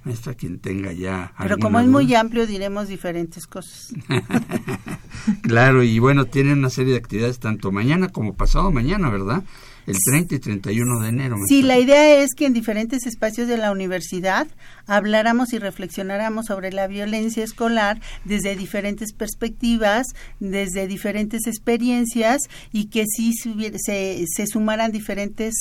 [0.03, 1.31] maestra quien tenga ya.
[1.37, 3.93] Pero como es muy amplio, diremos diferentes cosas.
[5.41, 9.45] claro, y bueno, tienen una serie de actividades tanto mañana como pasado mañana, ¿verdad?
[9.85, 11.35] El 30 y 31 de enero.
[11.47, 14.47] Sí, la idea es que en diferentes espacios de la universidad
[14.85, 20.07] habláramos y reflexionáramos sobre la violencia escolar desde diferentes perspectivas,
[20.39, 22.41] desde diferentes experiencias
[22.71, 25.53] y que sí se, se sumaran diferentes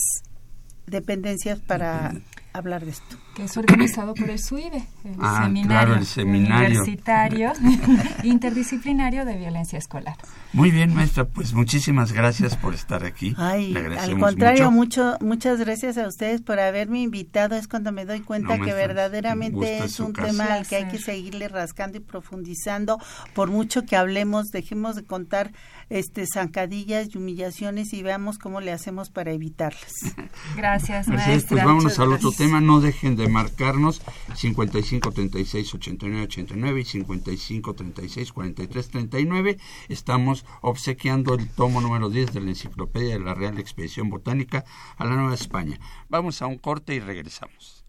[0.87, 2.13] dependencias para
[2.53, 3.17] hablar de esto.
[3.35, 7.53] Que es organizado por el SUIBE, el, ah, seminario, universitario
[8.23, 10.17] interdisciplinario de violencia escolar.
[10.53, 13.35] Muy bien, maestra, pues muchísimas gracias por estar aquí.
[13.39, 15.17] Ay, al contrario, mucho.
[15.21, 17.57] muchas gracias a ustedes por haberme invitado.
[17.57, 21.49] Es cuando me doy cuenta que verdaderamente es un tema al que hay que seguirle
[21.49, 22.99] rascando y profundizando.
[23.33, 25.53] Por mucho que hablemos, dejemos de contar
[25.89, 29.95] este zancadillas y humillaciones y veamos cómo le hacemos para evitarlas.
[30.57, 31.49] Gracias, maestra.
[31.49, 32.61] pues vámonos al otro tema.
[32.61, 34.03] No dejen de marcarnos
[34.35, 39.59] 55 36 89 89 y 55 36 43 39.
[39.89, 44.65] Estamos obsequiando el tomo número 10 de la Enciclopedia de la Real Expedición Botánica
[44.97, 45.79] a la Nueva España.
[46.09, 47.85] Vamos a un corte y regresamos.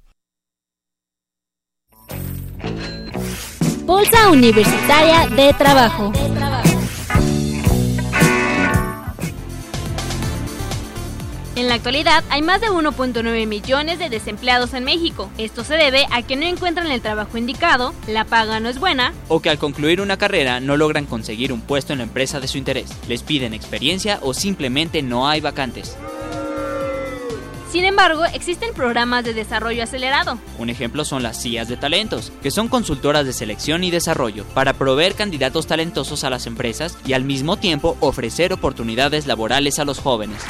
[3.85, 6.11] Bolsa Universitaria de Trabajo.
[11.55, 15.29] En la actualidad hay más de 1.9 millones de desempleados en México.
[15.37, 19.13] Esto se debe a que no encuentran el trabajo indicado, la paga no es buena
[19.27, 22.47] o que al concluir una carrera no logran conseguir un puesto en la empresa de
[22.47, 22.91] su interés.
[23.07, 25.95] Les piden experiencia o simplemente no hay vacantes.
[27.71, 30.39] Sin embargo, existen programas de desarrollo acelerado.
[30.59, 34.73] Un ejemplo son las CIAs de talentos, que son consultoras de selección y desarrollo para
[34.73, 39.99] proveer candidatos talentosos a las empresas y al mismo tiempo ofrecer oportunidades laborales a los
[39.99, 40.41] jóvenes.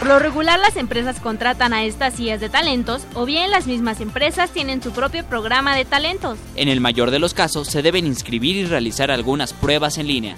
[0.00, 4.00] Por lo regular las empresas contratan a estas sillas de talentos o bien las mismas
[4.00, 6.38] empresas tienen su propio programa de talentos.
[6.56, 10.36] En el mayor de los casos se deben inscribir y realizar algunas pruebas en línea.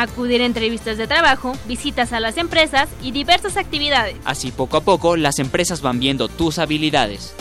[0.00, 4.16] acudir a entrevistas de trabajo, visitas a las empresas y diversas actividades.
[4.24, 7.34] Así poco a poco las empresas van viendo tus habilidades.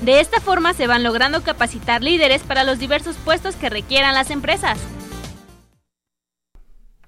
[0.00, 4.30] De esta forma se van logrando capacitar líderes para los diversos puestos que requieran las
[4.30, 4.78] empresas.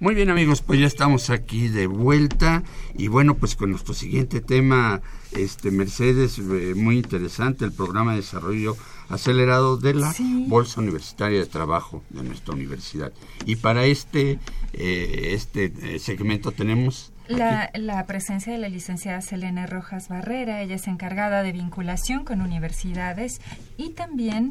[0.03, 2.65] Muy bien amigos, pues ya estamos aquí de vuelta
[2.99, 5.01] y bueno, pues con nuestro siguiente tema,
[5.31, 8.77] este Mercedes, eh, muy interesante el programa de desarrollo
[9.09, 10.13] acelerado de la
[10.49, 13.13] Bolsa Universitaria de Trabajo de nuestra universidad.
[13.47, 14.41] Y para este,
[14.73, 17.13] eh, este eh, segmento tenemos...
[17.29, 22.41] La, la, presencia de la licenciada Selena Rojas Barrera, ella es encargada de vinculación con
[22.41, 23.41] universidades
[23.77, 24.49] y también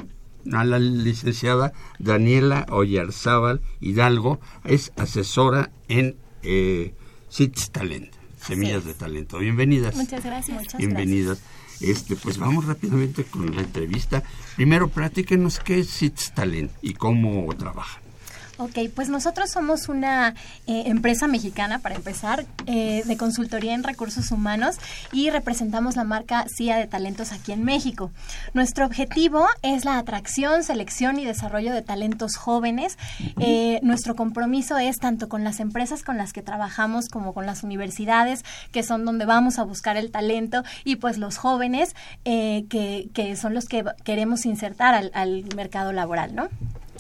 [0.54, 6.94] a la licenciada Daniela Oyarzábal Hidalgo, es asesora en eh,
[7.72, 9.40] Talent, Semillas de Talento.
[9.40, 9.96] Bienvenidas.
[9.96, 10.78] Muchas gracias.
[10.78, 11.42] Bienvenidas.
[11.80, 14.24] Este, pues vamos rápidamente con la entrevista.
[14.56, 18.00] Primero, platíquenos qué es SITS Talent y cómo trabaja.
[18.62, 20.36] Ok, pues nosotros somos una
[20.68, 24.76] eh, empresa mexicana, para empezar, eh, de consultoría en recursos humanos
[25.12, 28.12] y representamos la marca CIA de Talentos aquí en México.
[28.54, 33.00] Nuestro objetivo es la atracción, selección y desarrollo de talentos jóvenes.
[33.40, 37.64] Eh, nuestro compromiso es tanto con las empresas con las que trabajamos como con las
[37.64, 43.36] universidades, que son donde vamos a buscar el talento, y pues los jóvenes, que, que,
[43.36, 46.48] son los que queremos insertar al, al mercado laboral, ¿no?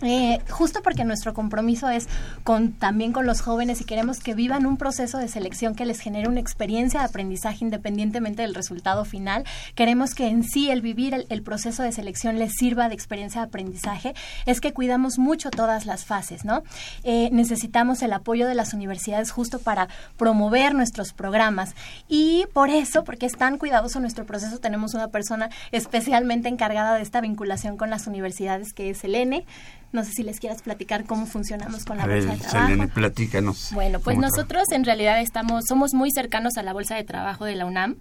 [0.03, 2.07] Eh, justo porque nuestro compromiso es
[2.43, 5.99] con también con los jóvenes y queremos que vivan un proceso de selección que les
[5.99, 9.43] genere una experiencia de aprendizaje independientemente del resultado final.
[9.75, 13.47] Queremos que en sí el vivir el, proceso de selección les sirva de experiencia de
[13.47, 14.13] aprendizaje.
[14.45, 16.63] Es que cuidamos mucho todas las fases, ¿no?
[17.03, 19.87] Eh, necesitamos el apoyo de las universidades justo para
[20.17, 21.75] promover nuestros programas
[22.07, 27.01] y por eso, porque es tan cuidadoso nuestro proceso, tenemos una persona especialmente encargada de
[27.01, 29.45] esta vinculación con las universidades que es Elene
[29.91, 32.67] no sé si les quieras platicar cómo funcionamos con la bolsa de trabajo.
[32.67, 33.71] Selene, platícanos.
[33.73, 37.55] Bueno, pues nosotros en realidad estamos, somos muy cercanos a la bolsa de trabajo de
[37.55, 37.97] la UNAM.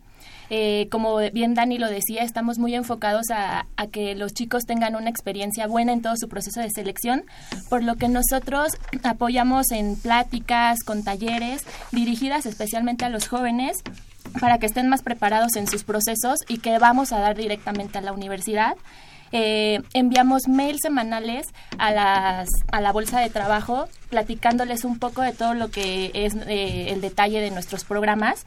[0.51, 5.09] Eh, como bien Dani lo decía, estamos muy enfocados a, que los chicos tengan una
[5.09, 7.25] experiencia buena en todo su proceso de selección,
[7.69, 8.73] por lo que nosotros
[9.05, 11.63] apoyamos en pláticas, con talleres
[11.93, 13.79] dirigidas especialmente a los jóvenes
[14.41, 18.01] para que estén más preparados en sus procesos y que vamos a dar directamente a
[18.01, 18.77] la universidad.
[19.33, 21.47] Eh, enviamos mails semanales
[21.79, 26.35] a, las, a la bolsa de trabajo platicándoles un poco de todo lo que es
[26.35, 28.47] eh, el detalle de nuestros programas.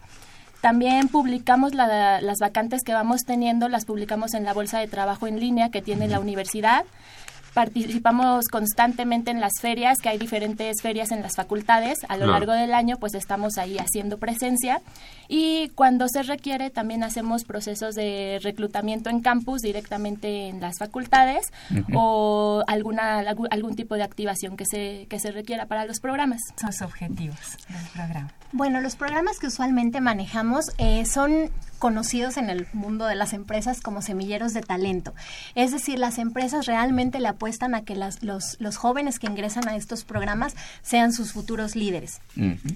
[0.62, 5.40] También publicamos las vacantes que vamos teniendo, las publicamos en la bolsa de trabajo en
[5.40, 6.86] línea que tiene la universidad
[7.54, 12.00] participamos constantemente en las ferias, que hay diferentes ferias en las facultades.
[12.10, 14.82] A lo largo del año, pues estamos ahí haciendo presencia.
[15.28, 21.52] Y cuando se requiere, también hacemos procesos de reclutamiento en campus directamente en las facultades
[21.94, 26.42] o alguna, algún tipo de activación que se, que se requiera para los programas.
[26.60, 28.32] Son los objetivos del programa.
[28.52, 31.50] Bueno, los programas que usualmente manejamos eh, son
[31.84, 35.14] conocidos en el mundo de las empresas como semilleros de talento.
[35.54, 39.68] Es decir, las empresas realmente le apuestan a que las, los, los, jóvenes que ingresan
[39.68, 42.22] a estos programas sean sus futuros líderes.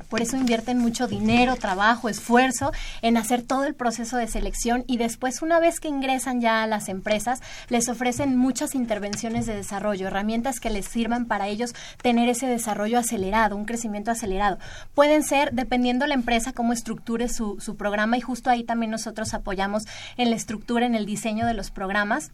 [0.10, 4.98] Por eso invierten mucho dinero, trabajo, esfuerzo en hacer todo el proceso de selección y
[4.98, 7.40] después, una vez que ingresan ya a las empresas,
[7.70, 13.00] les ofrecen muchas intervenciones de desarrollo, herramientas que les sirvan para ellos tener ese desarrollo
[13.00, 14.58] acelerado, un crecimiento acelerado.
[14.94, 19.34] Pueden ser, dependiendo la empresa, cómo estructure su, su programa y justo ahí también nosotros
[19.36, 19.84] apoyamos
[20.18, 22.32] en la estructura, en el diseño de los programas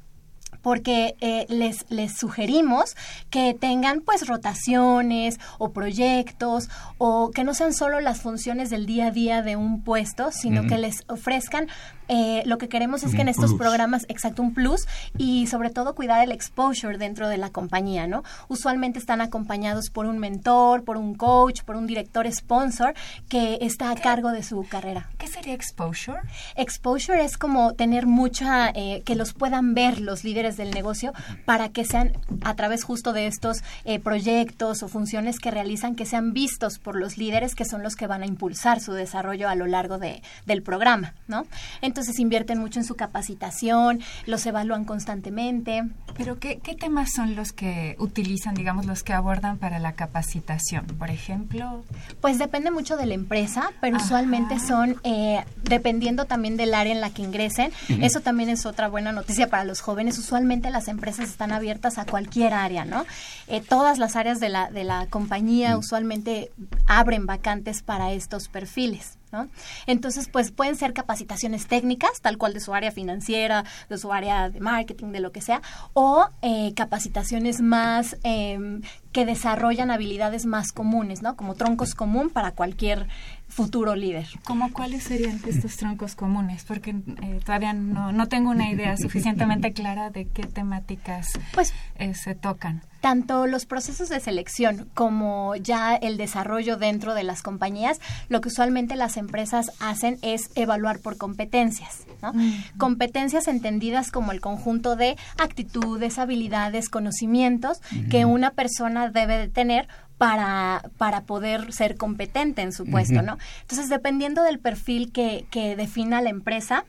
[0.62, 2.96] porque eh, les, les sugerimos
[3.30, 9.08] que tengan pues rotaciones o proyectos o que no sean solo las funciones del día
[9.08, 11.68] a día de un puesto, sino que les ofrezcan
[12.08, 14.88] eh, lo que queremos es que en estos programas, exacto, un plus
[15.18, 18.24] y sobre todo cuidar el exposure dentro de la compañía, ¿no?
[18.48, 22.94] Usualmente están acompañados por un mentor, por un coach, por un director sponsor
[23.30, 25.10] que está a cargo de su carrera.
[25.18, 26.20] ¿Qué sería exposure?
[26.56, 31.14] Exposure es como tener mucha, eh, que los puedan ver los líderes del negocio
[31.46, 36.06] para que sean a través justo de estos eh, proyectos o funciones que realizan, que
[36.06, 39.56] sean vistos por los líderes que son los que van a impulsar su desarrollo a
[39.56, 41.46] lo largo de, del programa, ¿no?
[41.82, 45.84] entonces invierten mucho en su capacitación, los evalúan constantemente.
[46.18, 50.86] Pero ¿qué, temas son los que utilizan, digamos, los que abordan para la capacitación?
[50.86, 51.84] Por ejemplo.
[52.22, 57.02] Pues depende mucho de la empresa, pero usualmente son, eh, dependiendo también del área en
[57.02, 57.72] la que ingresen,
[58.02, 60.18] eso también es otra buena noticia para los jóvenes.
[60.18, 63.06] Usualmente las empresas están abiertas a cualquier área, ¿no?
[63.48, 66.52] Eh, todas las áreas de la, de la compañía usualmente
[66.86, 69.18] abren vacantes para estos perfiles.
[69.34, 69.50] ¿No?
[69.88, 74.50] Entonces, pues pueden ser capacitaciones técnicas, tal cual de su área financiera, de su área
[74.50, 75.62] de marketing, de lo que sea,
[75.94, 78.82] o eh, capacitaciones más em,
[79.12, 81.36] que desarrollan habilidades más comunes, ¿no?
[81.36, 83.08] Como troncos común para cualquier
[83.54, 84.28] futuro líder.
[84.44, 86.64] ¿Cómo cuáles serían estos troncos comunes?
[86.66, 92.14] Porque eh, todavía no, no tengo una idea suficientemente clara de qué temáticas pues, eh,
[92.16, 92.82] se tocan.
[93.00, 98.00] Tanto los procesos de selección como ya el desarrollo dentro de las compañías,
[98.30, 102.06] lo que usualmente las empresas hacen es evaluar por competencias.
[102.22, 102.34] ¿no?
[102.78, 109.90] Competencias entendidas como el conjunto de actitudes, habilidades, conocimientos que una persona debe de tener
[110.24, 113.38] para, para poder ser competente en su puesto, ¿no?
[113.60, 116.86] Entonces, dependiendo del perfil que, que defina la empresa,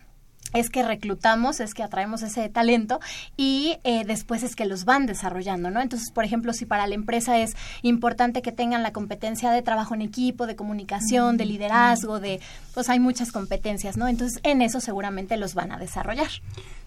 [0.53, 3.01] es que reclutamos, es que atraemos ese talento
[3.37, 5.81] y eh, después es que los van desarrollando, ¿no?
[5.81, 9.97] Entonces, por ejemplo, si para la empresa es importante que tengan la competencia de trabajo
[9.97, 12.41] en equipo, de comunicación, de liderazgo, de,
[12.73, 14.07] pues hay muchas competencias, ¿no?
[14.07, 16.31] Entonces, en eso seguramente los van a desarrollar.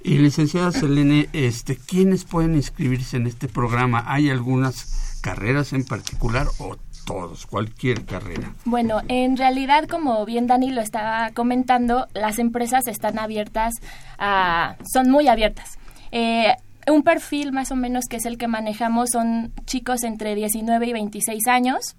[0.02, 4.06] Y licenciada Selene, este, ¿quiénes pueden inscribirse en este programa?
[4.08, 8.54] ¿Hay algunas carreras en particular o todos, cualquier carrera?
[8.66, 13.74] Bueno, en realidad, como bien Dani lo estaba comentando, las empresas están abiertas
[14.20, 15.78] a, son muy abiertas.
[16.12, 16.54] Eh,
[16.90, 20.94] un perfil más o menos que es el que manejamos son chicos entre 19 y
[20.94, 21.96] 26 años.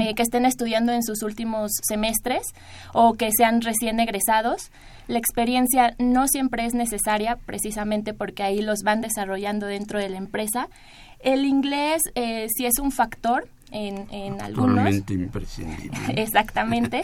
[0.00, 2.40] Eh, que estén estudiando en sus últimos semestres
[2.94, 4.70] o que sean recién egresados.
[5.08, 10.16] La experiencia no siempre es necesaria precisamente porque ahí los van desarrollando dentro de la
[10.16, 10.68] empresa
[11.20, 15.10] el inglés eh, sí es un factor en, en algunos.
[15.10, 15.98] imprescindible.
[16.16, 17.02] Exactamente.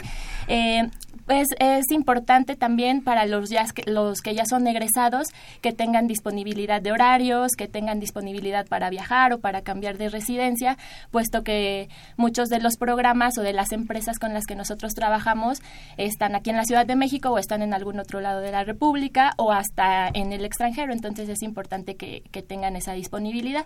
[0.49, 0.89] Eh,
[1.27, 5.29] pues es importante también para los, ya, los que ya son egresados
[5.63, 10.77] que tengan disponibilidad de horarios, que tengan disponibilidad para viajar o para cambiar de residencia,
[11.11, 11.89] puesto que
[12.19, 15.63] muchos de los programas o de las empresas con las que nosotros trabajamos
[15.97, 18.65] están aquí en la Ciudad de México o están en algún otro lado de la
[18.65, 23.65] República o hasta en el extranjero, entonces es importante que tengan esa disponibilidad.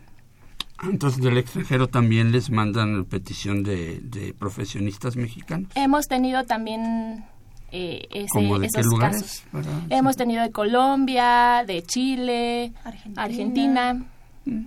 [0.82, 5.70] Entonces, del extranjero también les mandan petición de, profesionistas mexicanos.
[5.74, 7.24] Hemos tenido también
[7.72, 9.44] eh, de esos casos.
[9.90, 12.72] Hemos tenido de Colombia, de Chile,
[13.16, 14.04] Argentina.
[14.44, 14.66] Mm.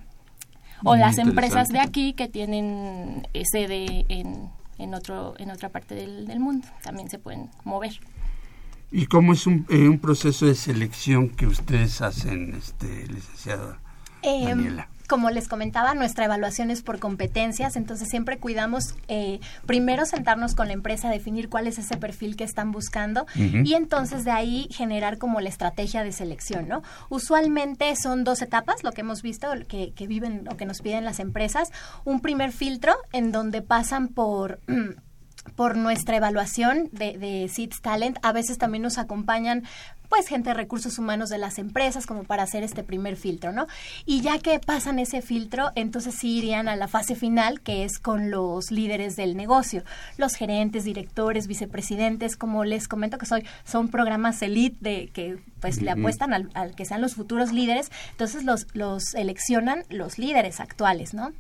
[0.84, 6.40] o las empresas de aquí que tienen sede en, en, otro, en otra parte del,
[6.40, 6.68] mundo.
[6.84, 8.00] También se pueden mover.
[8.92, 13.80] ¿Y cómo es un, eh, un proceso de selección que ustedes hacen, este, licenciada
[14.22, 14.90] em, Daniela?
[15.12, 20.68] Como les comentaba, nuestra evaluación es por competencias, entonces siempre cuidamos eh, primero sentarnos con
[20.68, 25.18] la empresa, definir cuál es ese perfil que están buscando y entonces de ahí generar
[25.18, 26.82] como la estrategia de selección, ¿no?
[27.10, 31.04] Usualmente son dos etapas, lo que hemos visto, que, que viven o que nos piden
[31.04, 31.74] las empresas.
[32.06, 34.62] Un primer filtro en donde pasan por...
[35.56, 38.18] por nuestra evaluación de, de Seeds Talent.
[38.22, 39.64] A veces también nos acompañan
[40.12, 43.68] pues gente de recursos humanos de las empresas como para hacer este primer filtro, ¿no?
[44.06, 47.98] Y ya que pasan ese filtro, entonces sí irían a la fase final, que es
[47.98, 49.86] con los líderes del negocio,
[50.18, 55.82] los gerentes, directores, vicepresidentes, como les comento que soy, son programas elite de que pues
[55.82, 60.60] le apuestan al, al, que sean los futuros líderes, entonces los, los seleccionan los líderes
[60.60, 61.32] actuales, ¿no?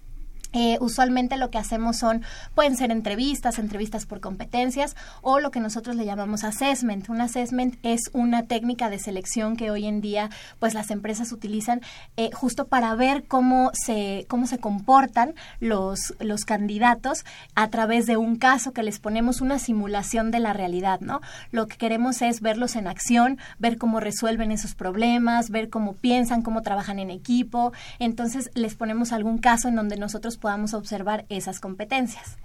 [0.53, 2.23] Eh, usualmente lo que hacemos son,
[2.55, 7.09] pueden ser entrevistas, entrevistas por competencias o lo que nosotros le llamamos assessment.
[7.09, 10.29] Un assessment es una técnica de selección que hoy en día
[10.59, 11.81] pues las empresas utilizan
[12.17, 17.25] eh, justo para ver cómo se, cómo se comportan los, los candidatos
[17.55, 21.21] a través de un caso que les ponemos una simulación de la realidad, ¿no?
[21.51, 26.41] Lo que queremos es verlos en acción, ver cómo resuelven esos problemas, ver cómo piensan,
[26.41, 27.71] cómo trabajan en equipo.
[27.99, 32.37] Entonces les ponemos algún caso en donde nosotros podamos observar esas competencias.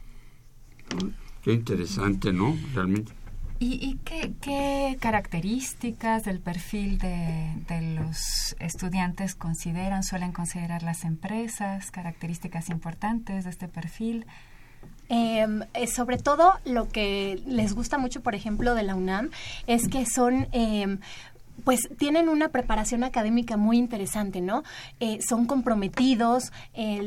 [1.42, 2.56] Qué interesante, ¿no?
[2.74, 3.12] Realmente.
[3.58, 13.44] ¿Y, qué, características del perfil de, los estudiantes consideran, suelen considerar las empresas, características importantes
[13.44, 14.26] de este perfil?
[15.08, 19.30] Em, eh, sobre todo lo que les gusta mucho, por ejemplo, de la UNAM,
[19.66, 20.98] es que son eh,
[21.64, 24.62] pues tienen una preparación académica muy interesante, ¿no?
[25.00, 26.52] Eh, son comprometidos,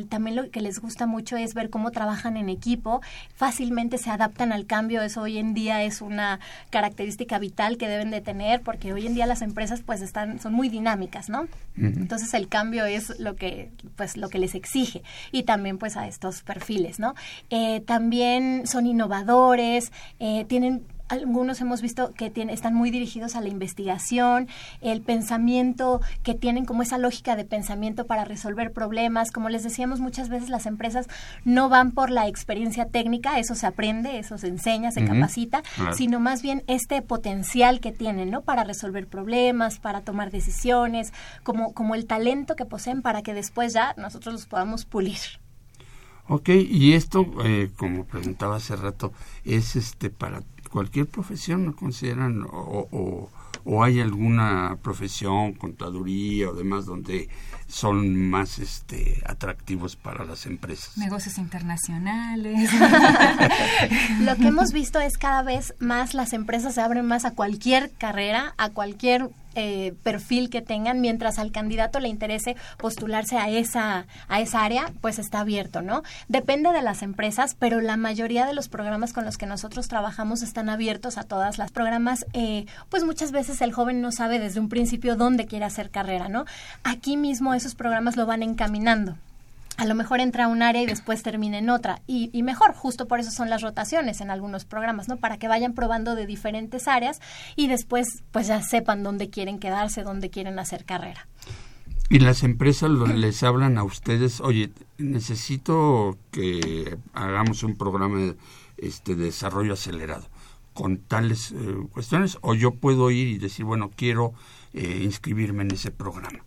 [0.10, 3.02] también lo que les gusta mucho es ver cómo trabajan en equipo,
[3.36, 6.40] fácilmente se adaptan al cambio, eso hoy en día es una
[6.70, 10.54] característica vital que deben de tener, porque hoy en día las empresas pues están, son
[10.54, 11.48] muy dinámicas, ¿no?
[11.78, 16.08] Entonces el cambio es lo que, pues lo que les exige, y también pues a
[16.08, 17.16] estos perfiles, ¿no?
[17.50, 23.42] Eh, también son innovadores, eh, tienen algunos hemos visto que tiene, están muy dirigidos a
[23.42, 24.48] la investigación,
[24.82, 29.32] el pensamiento, que tienen como esa lógica de pensamiento para resolver problemas.
[29.32, 31.08] Como les decíamos, muchas veces las empresas
[31.44, 36.20] no van por la experiencia técnica, eso se aprende, eso se enseña, se capacita, sino
[36.20, 38.42] más bien este potencial que tienen, ¿no?
[38.42, 43.74] Para resolver problemas, para tomar decisiones, como, como el talento que poseen para que después
[43.74, 45.18] ya nosotros los podamos pulir.
[46.28, 49.12] Ok, y esto, eh, como preguntaba hace rato,
[49.46, 52.44] es este para cualquier profesión, ¿no consideran?
[52.44, 53.30] O,
[53.66, 57.30] o, hay alguna profesión, contaduría o demás, donde
[57.68, 60.98] son más este atractivos para las empresas.
[60.98, 62.72] Negocios internacionales.
[64.22, 67.92] Lo que hemos visto es cada vez más las empresas se abren más a cualquier
[67.92, 69.30] carrera, a cualquier
[69.60, 74.92] eh, perfil que tengan, mientras al candidato le interese postularse a esa, a esa área,
[75.02, 76.04] pues está abierto, ¿no?
[76.30, 80.42] Depende de las empresas, pero la mayoría de los programas con los que nosotros trabajamos
[80.42, 84.60] están abiertos a todas las programas, eh, pues muchas veces el joven no sabe desde
[84.60, 86.46] un principio dónde quiere hacer carrera, ¿no?
[86.84, 89.18] Aquí mismo esos programas lo van encaminando
[89.80, 92.02] a lo mejor entra a un área y después termina en otra.
[92.06, 95.16] Y, y, mejor, justo por eso son las rotaciones en algunos programas, ¿no?
[95.16, 97.22] Para que vayan probando de diferentes áreas
[97.56, 101.28] y después pues ya sepan dónde quieren quedarse, dónde quieren hacer carrera.
[102.10, 108.36] Y las empresas les hablan a ustedes, oye, necesito que hagamos un programa de,
[108.78, 110.28] este, de desarrollo acelerado
[110.74, 114.34] con tales eh, cuestiones, o yo puedo ir y decir, bueno, quiero
[114.74, 116.44] eh, inscribirme en ese programa.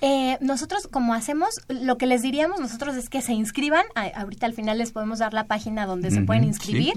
[0.00, 3.84] Eh, nosotros, como hacemos, lo que les diríamos nosotros es que se inscriban.
[3.94, 6.92] ahorita al final les podemos dar la página donde se pueden inscribir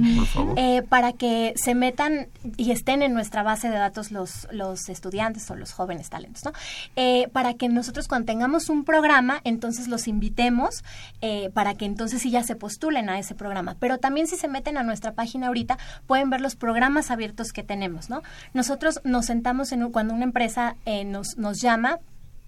[0.57, 2.27] eh, para que se metan
[2.57, 6.51] y estén en nuestra base de datos los, los estudiantes o los jóvenes talentos, ¿no?
[6.95, 10.83] Eh, para que nosotros cuando tengamos un programa, entonces los invitemos
[11.53, 13.75] para que entonces sí ya se postulen a ese programa.
[13.79, 17.63] Pero también si se meten a nuestra página ahorita, pueden ver los programas abiertos que
[17.63, 18.21] tenemos, ¿no?
[18.53, 20.75] Nosotros nos sentamos en cuando una empresa
[21.05, 21.99] nos, nos llama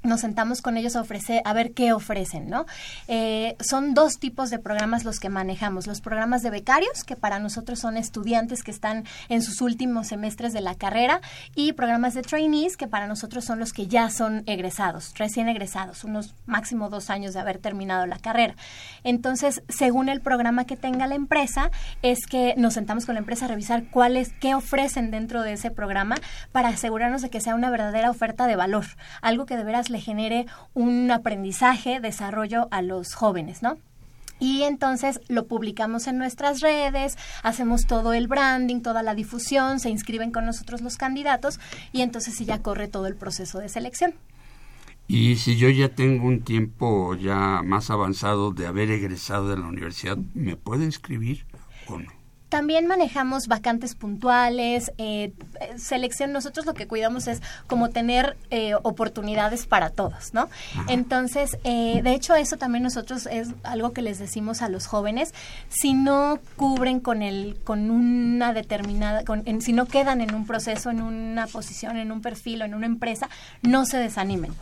[0.03, 2.65] nos sentamos con ellos a ofrecer, a ver qué ofrecen, ¿no?
[3.07, 5.87] Eh, son dos tipos de programas los que manejamos.
[5.87, 10.53] Los programas de becarios, que para nosotros son estudiantes que están en sus últimos semestres
[10.53, 11.21] de la carrera,
[11.55, 16.03] y programas de trainees, que para nosotros son los que ya son egresados, recién egresados,
[16.03, 18.55] unos máximo dos años de haber terminado la carrera.
[19.03, 21.71] Entonces, según el programa que tenga la empresa,
[22.01, 25.71] es que nos sentamos con la empresa a revisar cuáles, qué ofrecen dentro de ese
[25.71, 26.15] programa
[26.51, 28.85] para asegurarnos de que sea una verdadera oferta de valor,
[29.21, 33.77] algo que de veras le genere un aprendizaje, desarrollo a los jóvenes, ¿no?
[34.39, 39.89] Y entonces lo publicamos en nuestras redes, hacemos todo el branding, toda la difusión, se
[39.89, 41.59] inscriben con nosotros los candidatos
[41.91, 44.13] y entonces sí ya corre todo el proceso de selección.
[45.07, 49.65] Y si yo ya tengo un tiempo ya más avanzado de haber egresado de la
[49.65, 51.45] universidad, ¿me puedo inscribir
[51.87, 52.16] o no?
[52.49, 55.33] También manejamos vacantes puntuales, eh,
[55.77, 56.31] selección.
[56.31, 60.49] Nosotros lo que cuidamos es como tener eh, oportunidades para todos, ¿no?
[60.87, 65.33] Entonces, eh, de hecho, eso también nosotros es algo que les decimos a los jóvenes.
[65.67, 70.89] Si no cubren con el, con una determinada, con, si no quedan en un proceso,
[70.89, 73.29] en una posición, en un perfil o en una empresa,
[73.61, 74.53] no se desanimen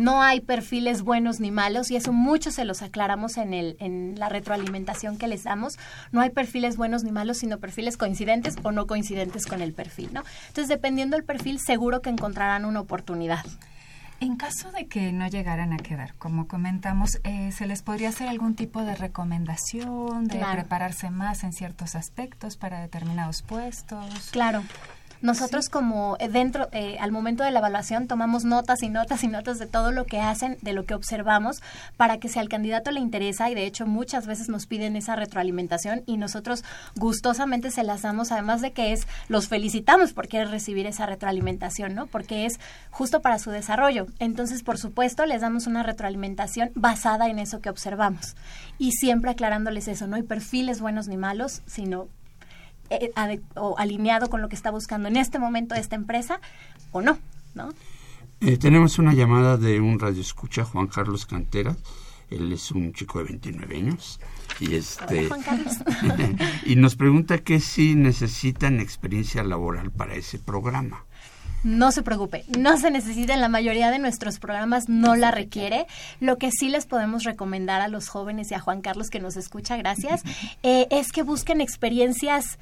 [0.00, 4.18] no hay perfiles buenos ni malos y eso mucho se los aclaramos en, el, en
[4.18, 5.78] la retroalimentación que les damos.
[6.10, 10.10] No hay perfiles buenos ni malos, sino perfiles coincidentes o no coincidentes con el perfil,
[10.14, 10.22] ¿no?
[10.48, 13.44] Entonces, dependiendo del perfil, seguro que encontrarán una oportunidad.
[14.20, 18.28] En caso de que no llegaran a quedar, como comentamos, eh, ¿se les podría hacer
[18.28, 24.30] algún tipo de recomendación de prepararse más en ciertos aspectos para determinados puestos?
[24.30, 24.62] Claro.
[25.22, 29.28] Nosotros como eh, dentro, eh, al momento de la evaluación, tomamos notas y notas y
[29.28, 31.62] notas de todo lo que hacen, de lo que observamos,
[31.98, 35.16] para que si al candidato le interesa, y de hecho muchas veces nos piden esa
[35.16, 36.64] retroalimentación y nosotros
[36.96, 41.94] gustosamente se las damos, además de que es, los felicitamos por querer recibir esa retroalimentación,
[41.94, 42.06] ¿no?
[42.06, 42.58] Porque es
[42.90, 44.06] justo para su desarrollo.
[44.20, 48.36] Entonces, por supuesto, les damos una retroalimentación basada en eso que observamos.
[48.78, 52.08] Y siempre aclarándoles eso, no hay perfiles buenos ni malos, sino
[52.90, 53.12] eh,
[53.54, 56.40] o alineado con lo que está buscando en este momento esta empresa
[56.92, 57.18] o no,
[57.54, 57.70] ¿no?
[58.40, 61.76] Eh, tenemos una llamada de un radio escucha, Juan Carlos Cantera.
[62.30, 64.20] Él es un chico de 29 años
[64.60, 65.28] y este
[66.64, 71.04] y nos pregunta que si necesitan experiencia laboral para ese programa.
[71.62, 75.86] No se preocupe, no se necesita, en la mayoría de nuestros programas no la requiere.
[76.18, 79.36] Lo que sí les podemos recomendar a los jóvenes y a Juan Carlos que nos
[79.36, 80.22] escucha, gracias,
[80.62, 82.58] eh, es que busquen experiencias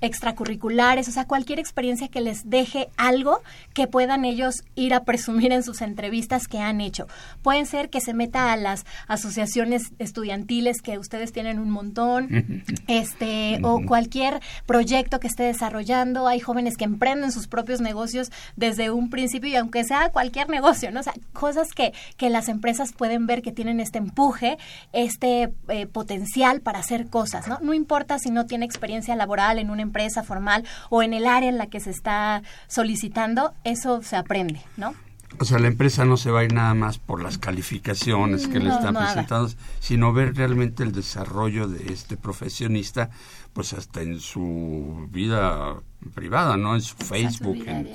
[0.00, 3.40] extracurriculares, o sea, cualquier experiencia que les deje algo
[3.72, 7.06] que puedan ellos ir a presumir en sus entrevistas que han hecho.
[7.42, 13.58] Pueden ser que se meta a las asociaciones estudiantiles que ustedes tienen un montón, este,
[13.62, 16.26] o cualquier proyecto que esté desarrollando.
[16.28, 20.90] Hay jóvenes que emprenden sus propios negocios desde un principio y aunque sea cualquier negocio,
[20.90, 21.00] ¿no?
[21.00, 24.58] O sea, cosas que, que las empresas pueden ver que tienen este empuje,
[24.92, 27.58] este eh, potencial para hacer cosas, ¿no?
[27.60, 31.48] No importa si no tiene experiencia laboral en una empresa formal o en el área
[31.48, 34.94] en la que se está solicitando, eso se aprende, ¿no?
[35.38, 38.58] O sea, la empresa no se va a ir nada más por las calificaciones que
[38.58, 43.10] le están presentando, sino ver realmente el desarrollo de este profesionista,
[43.56, 45.80] pues hasta en su vida
[46.14, 46.74] privada, ¿no?
[46.74, 47.88] En su Facebook, en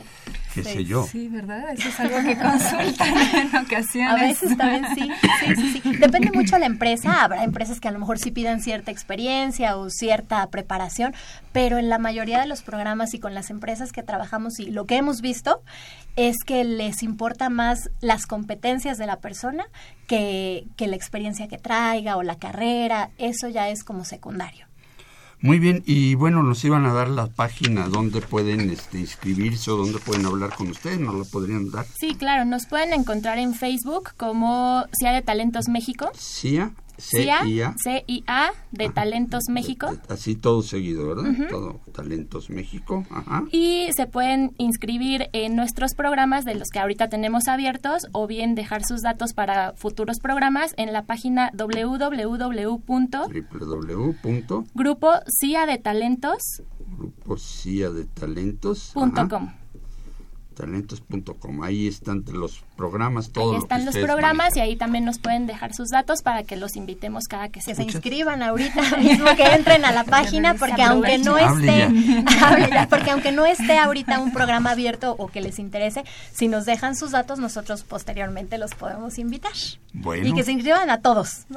[0.55, 1.05] qué sé yo.
[1.05, 1.71] Sí, ¿verdad?
[1.71, 4.11] Eso es algo que consultan en ocasiones.
[4.11, 5.07] A veces también sí,
[5.39, 5.97] sí, sí, sí.
[5.97, 7.23] Depende mucho de la empresa.
[7.23, 11.13] Habrá empresas que a lo mejor sí pidan cierta experiencia o cierta preparación,
[11.51, 14.85] pero en la mayoría de los programas y con las empresas que trabajamos y lo
[14.85, 15.61] que hemos visto
[16.15, 19.65] es que les importa más las competencias de la persona
[20.07, 23.11] que, que la experiencia que traiga o la carrera.
[23.19, 24.70] Eso ya es como secundario.
[25.41, 29.77] Muy bien, y bueno, nos iban a dar la página donde pueden este, inscribirse o
[29.77, 31.85] donde pueden hablar con ustedes, ¿nos la podrían dar?
[31.99, 36.11] Sí, claro, nos pueden encontrar en Facebook como CIA de Talentos México.
[36.15, 39.89] CIA, CIA, CIA de Talentos México.
[40.07, 41.23] Así todo seguido, ¿verdad?
[41.49, 43.05] Todo Talentos México.
[43.09, 43.43] Ajá.
[43.51, 48.55] Y se pueden inscribir en nuestros programas de los que ahorita tenemos abiertos o bien
[48.55, 52.09] dejar sus datos para futuros programas en la página www.
[52.89, 54.15] www.
[54.73, 56.63] Grupo CIA de Talentos.
[56.97, 58.91] Grupo CIA de Talentos.
[58.93, 59.60] Punto com
[60.61, 61.63] talentos.com.
[61.63, 63.55] Ahí están los programas, todos.
[63.55, 66.75] Ahí están los programas y ahí también nos pueden dejar sus datos para que los
[66.75, 71.17] invitemos cada que se, se inscriban ahorita mismo, que entren a la página, porque aunque
[71.17, 71.87] no esté,
[72.89, 76.95] porque aunque no esté ahorita un programa abierto o que les interese, si nos dejan
[76.95, 79.53] sus datos, nosotros posteriormente los podemos invitar.
[79.93, 80.27] Bueno.
[80.27, 81.47] Y que se inscriban a todos.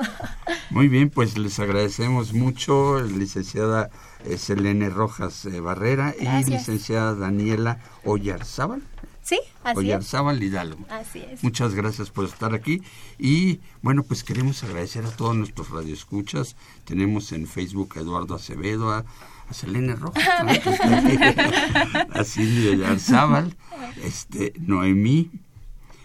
[0.70, 3.90] Muy bien, pues les agradecemos mucho, licenciada
[4.38, 8.82] Selene Rojas eh, Barrera y licenciada Daniela Oyarzábal.
[9.24, 10.84] Sí, así Oyarzábal Hidalgo.
[10.90, 11.42] Así es.
[11.42, 12.82] Muchas gracias por estar aquí.
[13.18, 16.56] Y bueno, pues queremos agradecer a todos nuestros radioescuchas.
[16.84, 19.04] Tenemos en Facebook a Eduardo Acevedo, a,
[19.50, 20.24] Selene Rojas,
[22.10, 23.54] a Silvia Oyarzábal,
[24.02, 25.30] este, Noemí,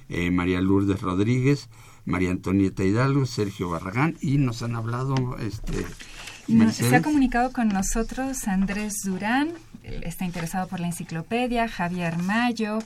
[0.10, 1.70] eh, María Lourdes Rodríguez,
[2.06, 5.86] María Antonieta Hidalgo, Sergio Barragán y nos han hablado este
[6.72, 9.50] se ha comunicado con nosotros Andrés Durán,
[9.84, 12.80] está interesado por la enciclopedia, Javier Mayo,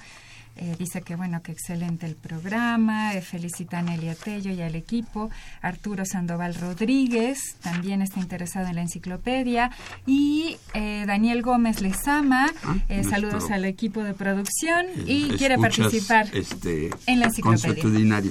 [0.55, 4.75] eh, dice que bueno, que excelente el programa, eh, felicita a Nelia Tello y al
[4.75, 5.31] equipo,
[5.61, 9.71] Arturo Sandoval Rodríguez también está interesado en la enciclopedia
[10.05, 12.75] y eh, Daniel Gómez Lezama, ah,
[13.09, 18.21] saludos al equipo de producción y quiere participar este, en la enciclopedia.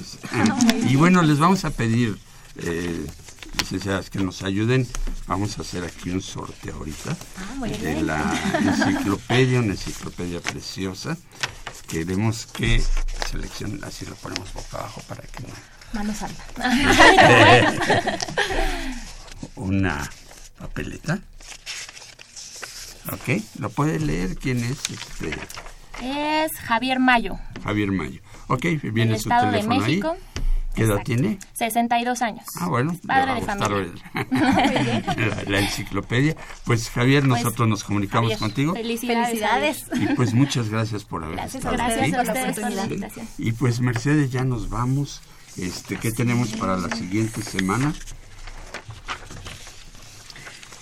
[0.89, 2.17] y bueno, les vamos a pedir
[3.59, 4.87] licenciadas que nos ayuden.
[5.27, 11.17] Vamos a hacer aquí un sorteo ahorita ah, de la enciclopedia, una enciclopedia preciosa.
[11.87, 12.81] Queremos que
[13.29, 15.53] seleccionen, así lo ponemos boca abajo para que no.
[15.93, 16.43] Manos alta.
[19.55, 20.09] una
[20.57, 21.19] papeleta.
[23.11, 24.35] Ok, ¿lo puede leer?
[24.37, 24.77] ¿Quién es?
[24.89, 25.37] Este?
[26.01, 27.37] Es Javier Mayo.
[27.63, 28.21] Javier Mayo.
[28.47, 30.01] Ok, viene su teléfono ahí.
[30.73, 31.37] ¿Qué edad tiene?
[31.53, 32.45] 62 años.
[32.59, 32.97] Ah, bueno.
[33.05, 33.93] Padre de familia.
[35.17, 36.35] la, la, enciclopedia.
[36.65, 38.73] Pues Javier, pues, nosotros nos comunicamos contigo.
[38.73, 39.85] Felicidades.
[39.93, 42.11] Y pues muchas gracias por haber gracias, estado gracias aquí.
[42.11, 43.11] Gracias por la oportunidad.
[43.37, 45.21] Y pues Mercedes, ya nos vamos.
[45.57, 47.93] Este, ¿Qué tenemos para la siguiente semana?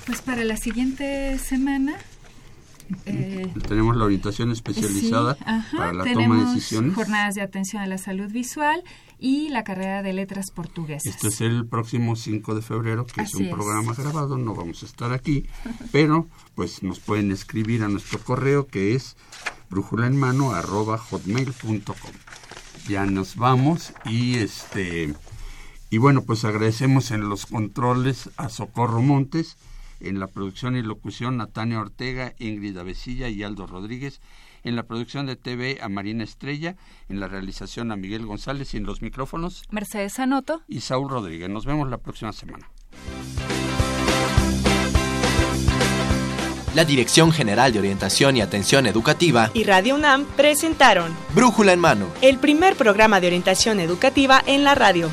[0.05, 1.97] Pues para la siguiente semana
[3.05, 6.95] eh, tenemos la orientación especializada para la toma de decisiones.
[6.95, 8.83] Jornadas de atención a la salud visual
[9.21, 11.13] y la carrera de letras portuguesas.
[11.13, 14.87] Esto es el próximo 5 de febrero, que es un programa grabado, no vamos a
[14.87, 15.45] estar aquí,
[15.91, 19.15] pero pues nos pueden escribir a nuestro correo que es
[19.69, 22.11] brújulaenmano@hotmail.com.
[22.89, 25.13] Ya nos vamos y este
[25.91, 29.55] y bueno, pues agradecemos en los controles a Socorro Montes,
[29.99, 34.19] en la producción y locución Natania Ortega, Ingrid Avesilla y Aldo Rodríguez
[34.63, 36.75] en la producción de TV a Marina Estrella,
[37.09, 41.49] en la realización a Miguel González y en los micrófonos Mercedes Anoto y Saúl Rodríguez.
[41.49, 42.69] Nos vemos la próxima semana.
[46.73, 52.07] La Dirección General de Orientación y Atención Educativa y Radio UNAM presentaron Brújula en Mano,
[52.21, 55.09] el primer programa de orientación educativa en la radio.